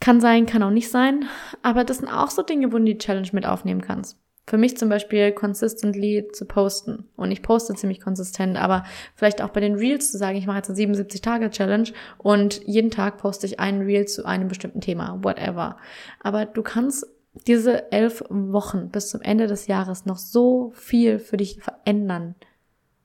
Kann 0.00 0.20
sein, 0.20 0.46
kann 0.46 0.64
auch 0.64 0.70
nicht 0.70 0.90
sein. 0.90 1.26
Aber 1.62 1.84
das 1.84 1.98
sind 1.98 2.08
auch 2.08 2.28
so 2.28 2.42
Dinge, 2.42 2.72
wo 2.72 2.78
du 2.78 2.84
die 2.84 2.98
Challenge 2.98 3.28
mit 3.30 3.46
aufnehmen 3.46 3.82
kannst. 3.82 4.18
Für 4.48 4.58
mich 4.58 4.76
zum 4.76 4.88
Beispiel 4.88 5.30
consistently 5.30 6.26
zu 6.32 6.44
posten. 6.44 7.08
Und 7.14 7.30
ich 7.30 7.40
poste 7.40 7.72
ziemlich 7.74 8.00
konsistent, 8.00 8.56
aber 8.56 8.82
vielleicht 9.14 9.40
auch 9.40 9.50
bei 9.50 9.60
den 9.60 9.76
Reels 9.76 10.10
zu 10.10 10.18
sagen, 10.18 10.36
ich 10.36 10.46
mache 10.46 10.56
jetzt 10.56 10.70
eine 10.70 10.76
77-Tage-Challenge 10.76 11.92
und 12.18 12.62
jeden 12.66 12.90
Tag 12.90 13.18
poste 13.18 13.46
ich 13.46 13.60
einen 13.60 13.82
Reel 13.82 14.06
zu 14.06 14.26
einem 14.26 14.48
bestimmten 14.48 14.80
Thema, 14.80 15.20
whatever. 15.22 15.76
Aber 16.18 16.46
du 16.46 16.64
kannst 16.64 17.06
diese 17.46 17.92
elf 17.92 18.24
Wochen 18.28 18.88
bis 18.88 19.08
zum 19.08 19.22
Ende 19.22 19.46
des 19.46 19.68
Jahres 19.68 20.04
noch 20.04 20.18
so 20.18 20.72
viel 20.74 21.20
für 21.20 21.36
dich 21.36 21.60
verändern. 21.60 22.34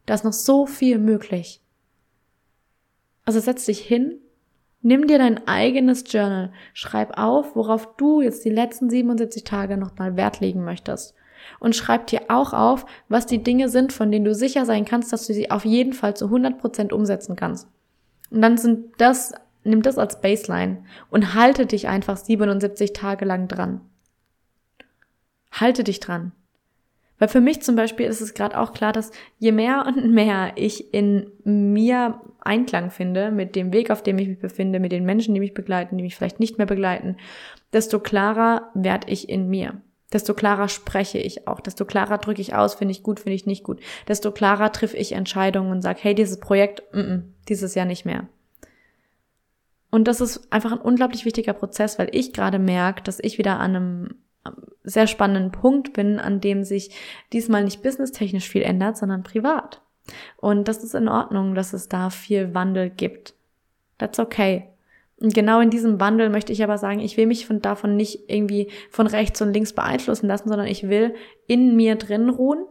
Da 0.07 0.15
ist 0.15 0.25
noch 0.25 0.33
so 0.33 0.65
viel 0.65 0.97
möglich. 0.97 1.61
Also 3.23 3.39
setz 3.39 3.65
dich 3.65 3.81
hin, 3.81 4.19
nimm 4.81 5.07
dir 5.07 5.17
dein 5.17 5.47
eigenes 5.47 6.03
Journal, 6.07 6.51
schreib 6.73 7.17
auf, 7.17 7.55
worauf 7.55 7.95
du 7.97 8.21
jetzt 8.21 8.45
die 8.45 8.49
letzten 8.49 8.89
77 8.89 9.43
Tage 9.43 9.77
noch 9.77 9.97
mal 9.97 10.15
Wert 10.15 10.39
legen 10.39 10.63
möchtest 10.63 11.15
und 11.59 11.75
schreib 11.75 12.07
dir 12.07 12.23
auch 12.29 12.53
auf, 12.53 12.85
was 13.07 13.25
die 13.25 13.43
Dinge 13.43 13.69
sind, 13.69 13.93
von 13.93 14.11
denen 14.11 14.25
du 14.25 14.33
sicher 14.33 14.65
sein 14.65 14.85
kannst, 14.85 15.11
dass 15.13 15.27
du 15.27 15.33
sie 15.33 15.51
auf 15.51 15.65
jeden 15.65 15.93
Fall 15.93 16.15
zu 16.15 16.25
100% 16.25 16.93
umsetzen 16.93 17.35
kannst. 17.35 17.67
Und 18.29 18.41
dann 18.41 18.57
sind 18.57 18.93
das, 18.97 19.33
nimm 19.63 19.81
das 19.81 19.97
als 19.97 20.21
Baseline 20.21 20.83
und 21.09 21.33
halte 21.33 21.65
dich 21.65 21.87
einfach 21.87 22.17
77 22.17 22.93
Tage 22.93 23.25
lang 23.25 23.47
dran. 23.47 23.81
Halte 25.51 25.83
dich 25.83 25.99
dran. 25.99 26.31
Weil 27.19 27.27
für 27.27 27.41
mich 27.41 27.61
zum 27.61 27.75
Beispiel 27.75 28.07
ist 28.07 28.21
es 28.21 28.33
gerade 28.33 28.57
auch 28.57 28.73
klar, 28.73 28.93
dass 28.93 29.11
je 29.37 29.51
mehr 29.51 29.85
und 29.85 30.11
mehr 30.13 30.53
ich 30.55 30.93
in 30.93 31.31
mir 31.43 32.21
Einklang 32.39 32.89
finde 32.89 33.31
mit 33.31 33.55
dem 33.55 33.73
Weg, 33.73 33.91
auf 33.91 34.01
dem 34.01 34.17
ich 34.17 34.27
mich 34.27 34.39
befinde, 34.39 34.79
mit 34.79 34.91
den 34.91 35.05
Menschen, 35.05 35.33
die 35.33 35.41
mich 35.41 35.53
begleiten, 35.53 35.97
die 35.97 36.03
mich 36.03 36.15
vielleicht 36.15 36.39
nicht 36.39 36.57
mehr 36.57 36.65
begleiten, 36.65 37.17
desto 37.73 37.99
klarer 37.99 38.71
werde 38.73 39.11
ich 39.11 39.29
in 39.29 39.49
mir. 39.49 39.81
Desto 40.11 40.33
klarer 40.33 40.69
spreche 40.69 41.19
ich 41.19 41.47
auch, 41.47 41.59
desto 41.59 41.85
klarer 41.85 42.17
drücke 42.17 42.41
ich 42.41 42.55
aus, 42.55 42.73
finde 42.73 42.93
ich 42.93 43.03
gut, 43.03 43.19
finde 43.19 43.35
ich 43.35 43.45
nicht 43.45 43.63
gut, 43.63 43.79
desto 44.07 44.31
klarer 44.31 44.71
triff 44.71 44.95
ich 44.95 45.11
Entscheidungen 45.11 45.71
und 45.71 45.83
sage, 45.83 45.99
hey, 46.01 46.15
dieses 46.15 46.39
Projekt, 46.39 46.81
mm 46.93 46.99
-mm, 46.99 47.21
dieses 47.47 47.75
Jahr 47.75 47.85
nicht 47.85 48.05
mehr. 48.05 48.27
Und 49.91 50.07
das 50.07 50.21
ist 50.21 50.51
einfach 50.51 50.71
ein 50.71 50.79
unglaublich 50.79 51.25
wichtiger 51.25 51.53
Prozess, 51.53 51.99
weil 51.99 52.09
ich 52.11 52.33
gerade 52.33 52.57
merke, 52.57 53.03
dass 53.03 53.19
ich 53.19 53.37
wieder 53.37 53.59
an 53.59 53.75
einem 53.75 54.15
sehr 54.83 55.07
spannenden 55.07 55.51
Punkt 55.51 55.93
bin, 55.93 56.19
an 56.19 56.41
dem 56.41 56.63
sich 56.63 56.91
diesmal 57.33 57.63
nicht 57.63 57.83
businesstechnisch 57.83 58.49
viel 58.49 58.63
ändert, 58.63 58.97
sondern 58.97 59.23
privat. 59.23 59.81
Und 60.37 60.67
das 60.67 60.83
ist 60.83 60.95
in 60.95 61.07
Ordnung, 61.07 61.55
dass 61.55 61.73
es 61.73 61.89
da 61.89 62.09
viel 62.09 62.53
Wandel 62.53 62.89
gibt. 62.89 63.33
That's 63.97 64.19
okay. 64.19 64.69
Und 65.19 65.33
genau 65.33 65.59
in 65.59 65.69
diesem 65.69 65.99
Wandel 65.99 66.29
möchte 66.29 66.53
ich 66.53 66.63
aber 66.63 66.77
sagen, 66.77 67.01
ich 67.01 67.17
will 67.17 67.25
mich 67.25 67.45
von 67.45 67.61
davon 67.61 67.97
nicht 67.97 68.29
irgendwie 68.29 68.69
von 68.89 69.05
rechts 69.05 69.41
und 69.41 69.53
links 69.53 69.73
beeinflussen 69.73 70.27
lassen, 70.27 70.47
sondern 70.47 70.67
ich 70.67 70.87
will 70.87 71.13
in 71.45 71.75
mir 71.75 71.95
drin 71.95 72.29
ruhen, 72.29 72.65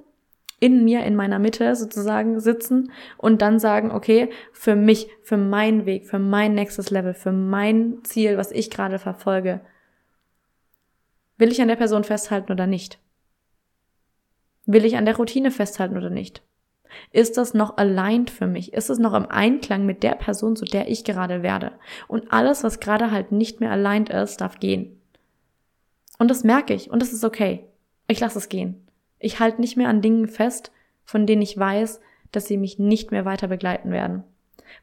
in 0.58 0.82
mir, 0.82 1.04
in 1.04 1.14
meiner 1.14 1.38
Mitte 1.38 1.76
sozusagen 1.76 2.40
sitzen 2.40 2.90
und 3.18 3.42
dann 3.42 3.58
sagen, 3.58 3.90
okay, 3.90 4.30
für 4.52 4.74
mich, 4.74 5.08
für 5.22 5.36
meinen 5.36 5.84
Weg, 5.84 6.06
für 6.06 6.18
mein 6.18 6.54
nächstes 6.54 6.90
Level, 6.90 7.12
für 7.12 7.32
mein 7.32 7.98
Ziel, 8.02 8.38
was 8.38 8.50
ich 8.50 8.70
gerade 8.70 8.98
verfolge, 8.98 9.60
will 11.38 11.50
ich 11.50 11.62
an 11.62 11.68
der 11.68 11.76
Person 11.76 12.04
festhalten 12.04 12.52
oder 12.52 12.66
nicht? 12.66 12.98
Will 14.66 14.84
ich 14.84 14.96
an 14.96 15.06
der 15.06 15.16
Routine 15.16 15.50
festhalten 15.50 15.96
oder 15.96 16.10
nicht? 16.10 16.42
Ist 17.12 17.36
das 17.36 17.54
noch 17.54 17.76
aligned 17.78 18.30
für 18.30 18.46
mich? 18.46 18.72
Ist 18.72 18.90
es 18.90 18.98
noch 18.98 19.14
im 19.14 19.26
Einklang 19.26 19.86
mit 19.86 20.02
der 20.02 20.14
Person, 20.14 20.56
zu 20.56 20.64
der 20.64 20.88
ich 20.88 21.04
gerade 21.04 21.42
werde? 21.42 21.72
Und 22.06 22.32
alles, 22.32 22.64
was 22.64 22.80
gerade 22.80 23.10
halt 23.10 23.32
nicht 23.32 23.60
mehr 23.60 23.70
aligned 23.70 24.10
ist, 24.10 24.40
darf 24.40 24.58
gehen. 24.58 25.00
Und 26.18 26.30
das 26.30 26.44
merke 26.44 26.74
ich 26.74 26.90
und 26.90 27.00
das 27.00 27.12
ist 27.12 27.24
okay. 27.24 27.64
Ich 28.08 28.20
lasse 28.20 28.38
es 28.38 28.48
gehen. 28.48 28.86
Ich 29.18 29.40
halte 29.40 29.60
nicht 29.60 29.76
mehr 29.76 29.88
an 29.88 30.02
Dingen 30.02 30.28
fest, 30.28 30.72
von 31.04 31.26
denen 31.26 31.42
ich 31.42 31.56
weiß, 31.56 32.00
dass 32.32 32.46
sie 32.46 32.56
mich 32.56 32.78
nicht 32.78 33.10
mehr 33.10 33.24
weiter 33.24 33.48
begleiten 33.48 33.90
werden. 33.90 34.24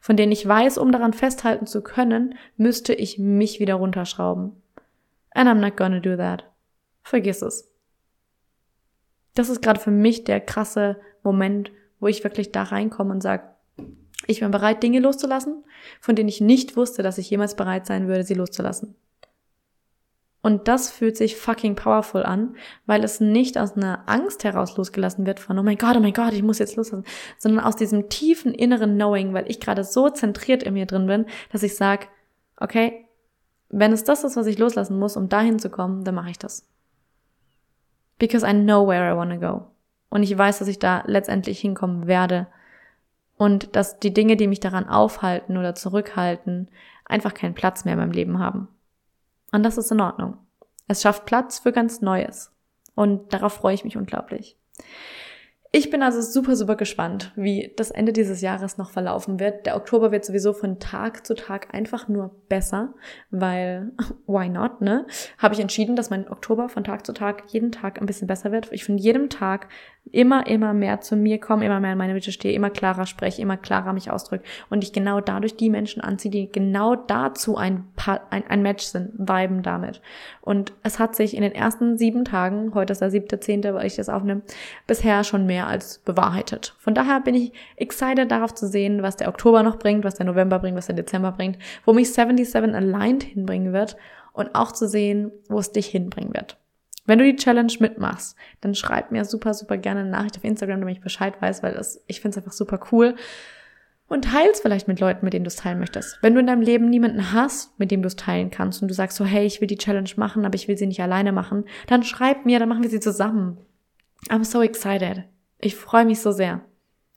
Von 0.00 0.16
denen 0.16 0.32
ich 0.32 0.46
weiß, 0.46 0.78
um 0.78 0.90
daran 0.90 1.12
festhalten 1.12 1.66
zu 1.66 1.82
können, 1.82 2.34
müsste 2.56 2.92
ich 2.92 3.18
mich 3.18 3.60
wieder 3.60 3.74
runterschrauben. 3.74 4.52
And 5.36 5.50
I'm 5.50 5.60
not 5.60 5.76
gonna 5.76 6.00
do 6.00 6.16
that. 6.16 6.44
Vergiss 7.02 7.42
es. 7.42 7.70
Das 9.34 9.50
ist 9.50 9.60
gerade 9.60 9.78
für 9.78 9.90
mich 9.90 10.24
der 10.24 10.40
krasse 10.40 10.98
Moment, 11.22 11.70
wo 12.00 12.06
ich 12.06 12.24
wirklich 12.24 12.52
da 12.52 12.62
reinkomme 12.62 13.12
und 13.12 13.20
sage, 13.22 13.42
ich 14.26 14.40
bin 14.40 14.50
bereit, 14.50 14.82
Dinge 14.82 14.98
loszulassen, 14.98 15.62
von 16.00 16.16
denen 16.16 16.30
ich 16.30 16.40
nicht 16.40 16.74
wusste, 16.74 17.02
dass 17.02 17.18
ich 17.18 17.28
jemals 17.28 17.54
bereit 17.54 17.84
sein 17.84 18.08
würde, 18.08 18.24
sie 18.24 18.32
loszulassen. 18.32 18.94
Und 20.40 20.68
das 20.68 20.90
fühlt 20.90 21.18
sich 21.18 21.36
fucking 21.36 21.74
powerful 21.74 22.22
an, 22.22 22.56
weil 22.86 23.04
es 23.04 23.20
nicht 23.20 23.58
aus 23.58 23.76
einer 23.76 24.04
Angst 24.06 24.42
heraus 24.42 24.74
losgelassen 24.78 25.26
wird 25.26 25.38
von, 25.38 25.58
oh 25.58 25.62
mein 25.62 25.76
Gott, 25.76 25.96
oh 25.98 26.00
mein 26.00 26.14
Gott, 26.14 26.32
ich 26.32 26.42
muss 26.42 26.60
jetzt 26.60 26.76
loslassen, 26.76 27.04
sondern 27.36 27.62
aus 27.62 27.76
diesem 27.76 28.08
tiefen 28.08 28.54
inneren 28.54 28.94
Knowing, 28.94 29.34
weil 29.34 29.50
ich 29.50 29.60
gerade 29.60 29.84
so 29.84 30.08
zentriert 30.08 30.62
in 30.62 30.72
mir 30.72 30.86
drin 30.86 31.06
bin, 31.06 31.26
dass 31.52 31.62
ich 31.62 31.76
sage, 31.76 32.06
okay, 32.58 33.05
wenn 33.68 33.92
es 33.92 34.04
das 34.04 34.24
ist, 34.24 34.36
was 34.36 34.46
ich 34.46 34.58
loslassen 34.58 34.98
muss, 34.98 35.16
um 35.16 35.28
dahin 35.28 35.58
zu 35.58 35.70
kommen, 35.70 36.04
dann 36.04 36.14
mache 36.14 36.30
ich 36.30 36.38
das. 36.38 36.68
Because 38.18 38.46
I 38.46 38.52
know 38.52 38.86
where 38.86 39.12
I 39.12 39.16
want 39.16 39.32
to 39.32 39.38
go. 39.38 39.66
Und 40.08 40.22
ich 40.22 40.36
weiß, 40.36 40.58
dass 40.58 40.68
ich 40.68 40.78
da 40.78 41.02
letztendlich 41.06 41.60
hinkommen 41.60 42.06
werde. 42.06 42.46
Und 43.36 43.76
dass 43.76 43.98
die 43.98 44.14
Dinge, 44.14 44.36
die 44.36 44.46
mich 44.46 44.60
daran 44.60 44.88
aufhalten 44.88 45.58
oder 45.58 45.74
zurückhalten, 45.74 46.70
einfach 47.04 47.34
keinen 47.34 47.54
Platz 47.54 47.84
mehr 47.84 47.94
in 47.94 48.00
meinem 48.00 48.12
Leben 48.12 48.38
haben. 48.38 48.68
Und 49.52 49.62
das 49.62 49.76
ist 49.76 49.92
in 49.92 50.00
Ordnung. 50.00 50.38
Es 50.88 51.02
schafft 51.02 51.26
Platz 51.26 51.58
für 51.58 51.72
ganz 51.72 52.00
Neues. 52.00 52.52
Und 52.94 53.32
darauf 53.34 53.52
freue 53.52 53.74
ich 53.74 53.84
mich 53.84 53.96
unglaublich. 53.96 54.56
Ich 55.78 55.90
bin 55.90 56.02
also 56.02 56.22
super, 56.22 56.56
super 56.56 56.74
gespannt, 56.74 57.32
wie 57.36 57.74
das 57.76 57.90
Ende 57.90 58.14
dieses 58.14 58.40
Jahres 58.40 58.78
noch 58.78 58.88
verlaufen 58.88 59.38
wird. 59.38 59.66
Der 59.66 59.76
Oktober 59.76 60.10
wird 60.10 60.24
sowieso 60.24 60.54
von 60.54 60.78
Tag 60.78 61.26
zu 61.26 61.34
Tag 61.34 61.74
einfach 61.74 62.08
nur 62.08 62.34
besser, 62.48 62.94
weil, 63.30 63.92
why 64.26 64.48
not, 64.48 64.80
ne? 64.80 65.06
Habe 65.36 65.52
ich 65.52 65.60
entschieden, 65.60 65.94
dass 65.94 66.08
mein 66.08 66.30
Oktober 66.30 66.70
von 66.70 66.82
Tag 66.82 67.04
zu 67.04 67.12
Tag 67.12 67.44
jeden 67.48 67.72
Tag 67.72 68.00
ein 68.00 68.06
bisschen 68.06 68.26
besser 68.26 68.52
wird. 68.52 68.72
Ich 68.72 68.86
von 68.86 68.96
jedem 68.96 69.28
Tag 69.28 69.68
immer, 70.12 70.46
immer 70.46 70.72
mehr 70.72 71.00
zu 71.00 71.16
mir 71.16 71.38
komme, 71.40 71.66
immer 71.66 71.80
mehr 71.80 71.92
in 71.92 71.98
meine 71.98 72.14
Mitte 72.14 72.32
stehe, 72.32 72.54
immer 72.54 72.70
klarer 72.70 73.06
spreche, 73.06 73.42
immer 73.42 73.56
klarer 73.56 73.92
mich 73.92 74.10
ausdrücke 74.10 74.44
und 74.70 74.84
ich 74.84 74.92
genau 74.92 75.20
dadurch 75.20 75.56
die 75.56 75.70
Menschen 75.70 76.00
anziehe, 76.00 76.30
die 76.30 76.50
genau 76.50 76.94
dazu 76.94 77.56
ein, 77.56 77.84
ein, 78.30 78.46
ein 78.46 78.62
Match 78.62 78.84
sind, 78.84 79.12
viben 79.18 79.62
damit. 79.62 80.00
Und 80.40 80.72
es 80.82 80.98
hat 80.98 81.16
sich 81.16 81.36
in 81.36 81.42
den 81.42 81.52
ersten 81.52 81.98
sieben 81.98 82.24
Tagen, 82.24 82.72
heute 82.74 82.92
ist 82.92 83.02
der 83.02 83.10
siebte, 83.10 83.40
zehnte, 83.40 83.74
weil 83.74 83.86
ich 83.86 83.96
das 83.96 84.08
aufnehme, 84.08 84.42
bisher 84.86 85.24
schon 85.24 85.46
als 85.66 85.98
bewahrheitet. 85.98 86.74
Von 86.78 86.94
daher 86.94 87.20
bin 87.20 87.34
ich 87.34 87.52
excited 87.76 88.30
darauf 88.30 88.54
zu 88.54 88.66
sehen, 88.66 89.02
was 89.02 89.16
der 89.16 89.28
Oktober 89.28 89.62
noch 89.62 89.78
bringt, 89.78 90.04
was 90.04 90.14
der 90.14 90.26
November 90.26 90.58
bringt, 90.58 90.76
was 90.76 90.86
der 90.86 90.96
Dezember 90.96 91.32
bringt, 91.32 91.58
wo 91.84 91.92
mich 91.92 92.12
77 92.12 92.74
Aligned 92.74 93.22
hinbringen 93.22 93.72
wird 93.72 93.96
und 94.32 94.54
auch 94.54 94.72
zu 94.72 94.88
sehen, 94.88 95.32
wo 95.48 95.58
es 95.58 95.72
dich 95.72 95.86
hinbringen 95.86 96.34
wird. 96.34 96.58
Wenn 97.06 97.18
du 97.18 97.24
die 97.24 97.36
Challenge 97.36 97.72
mitmachst, 97.78 98.36
dann 98.60 98.74
schreib 98.74 99.12
mir 99.12 99.24
super, 99.24 99.54
super 99.54 99.76
gerne 99.76 100.00
eine 100.00 100.10
Nachricht 100.10 100.36
auf 100.36 100.44
Instagram, 100.44 100.80
damit 100.80 100.96
ich 100.96 101.02
Bescheid 101.02 101.40
weiß, 101.40 101.62
weil 101.62 101.74
das, 101.74 102.02
ich 102.06 102.20
finde 102.20 102.36
es 102.36 102.38
einfach 102.38 102.52
super 102.52 102.80
cool. 102.90 103.14
Und 104.08 104.24
teils 104.24 104.60
vielleicht 104.60 104.86
mit 104.86 105.00
Leuten, 105.00 105.24
mit 105.24 105.32
denen 105.32 105.44
du 105.44 105.48
es 105.48 105.56
teilen 105.56 105.80
möchtest. 105.80 106.18
Wenn 106.22 106.34
du 106.34 106.40
in 106.40 106.46
deinem 106.46 106.62
Leben 106.62 106.88
niemanden 106.88 107.32
hast, 107.32 107.76
mit 107.78 107.90
dem 107.90 108.02
du 108.02 108.06
es 108.06 108.14
teilen 108.14 108.50
kannst 108.50 108.82
und 108.82 108.88
du 108.88 108.94
sagst 108.94 109.16
so, 109.16 109.24
hey, 109.24 109.46
ich 109.46 109.60
will 109.60 109.66
die 109.66 109.78
Challenge 109.78 110.10
machen, 110.16 110.44
aber 110.44 110.54
ich 110.54 110.68
will 110.68 110.78
sie 110.78 110.86
nicht 110.86 111.02
alleine 111.02 111.32
machen, 111.32 111.64
dann 111.88 112.04
schreib 112.04 112.44
mir, 112.44 112.58
dann 112.58 112.68
machen 112.68 112.82
wir 112.82 112.90
sie 112.90 113.00
zusammen. 113.00 113.58
I'm 114.28 114.44
so 114.44 114.62
excited. 114.62 115.24
Ich 115.58 115.76
freue 115.76 116.04
mich 116.04 116.20
so 116.20 116.32
sehr. 116.32 116.60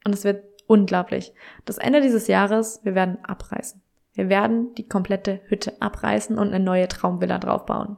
Und 0.05 0.13
es 0.13 0.23
wird 0.23 0.43
unglaublich. 0.67 1.33
Das 1.65 1.77
Ende 1.77 2.01
dieses 2.01 2.27
Jahres, 2.27 2.79
wir 2.83 2.95
werden 2.95 3.17
abreißen. 3.23 3.81
Wir 4.13 4.29
werden 4.29 4.73
die 4.75 4.87
komplette 4.87 5.41
Hütte 5.47 5.81
abreißen 5.81 6.37
und 6.37 6.49
eine 6.49 6.63
neue 6.63 6.87
Traumvilla 6.87 7.39
draufbauen. 7.39 7.97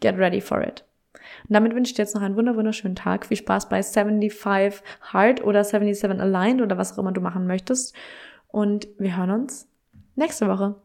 Get 0.00 0.16
ready 0.16 0.40
for 0.40 0.62
it. 0.62 0.84
Und 1.48 1.54
damit 1.54 1.74
wünsche 1.74 1.90
ich 1.90 1.94
dir 1.94 2.02
jetzt 2.02 2.14
noch 2.14 2.22
einen 2.22 2.36
wunderschönen 2.36 2.96
Tag. 2.96 3.26
Viel 3.26 3.36
Spaß 3.36 3.68
bei 3.68 3.82
75 3.82 4.82
Hard 5.00 5.44
oder 5.44 5.64
77 5.64 6.20
Aligned 6.20 6.62
oder 6.62 6.78
was 6.78 6.92
auch 6.92 6.98
immer 6.98 7.12
du 7.12 7.20
machen 7.20 7.46
möchtest. 7.46 7.94
Und 8.48 8.88
wir 8.98 9.16
hören 9.16 9.30
uns 9.30 9.68
nächste 10.14 10.48
Woche. 10.48 10.76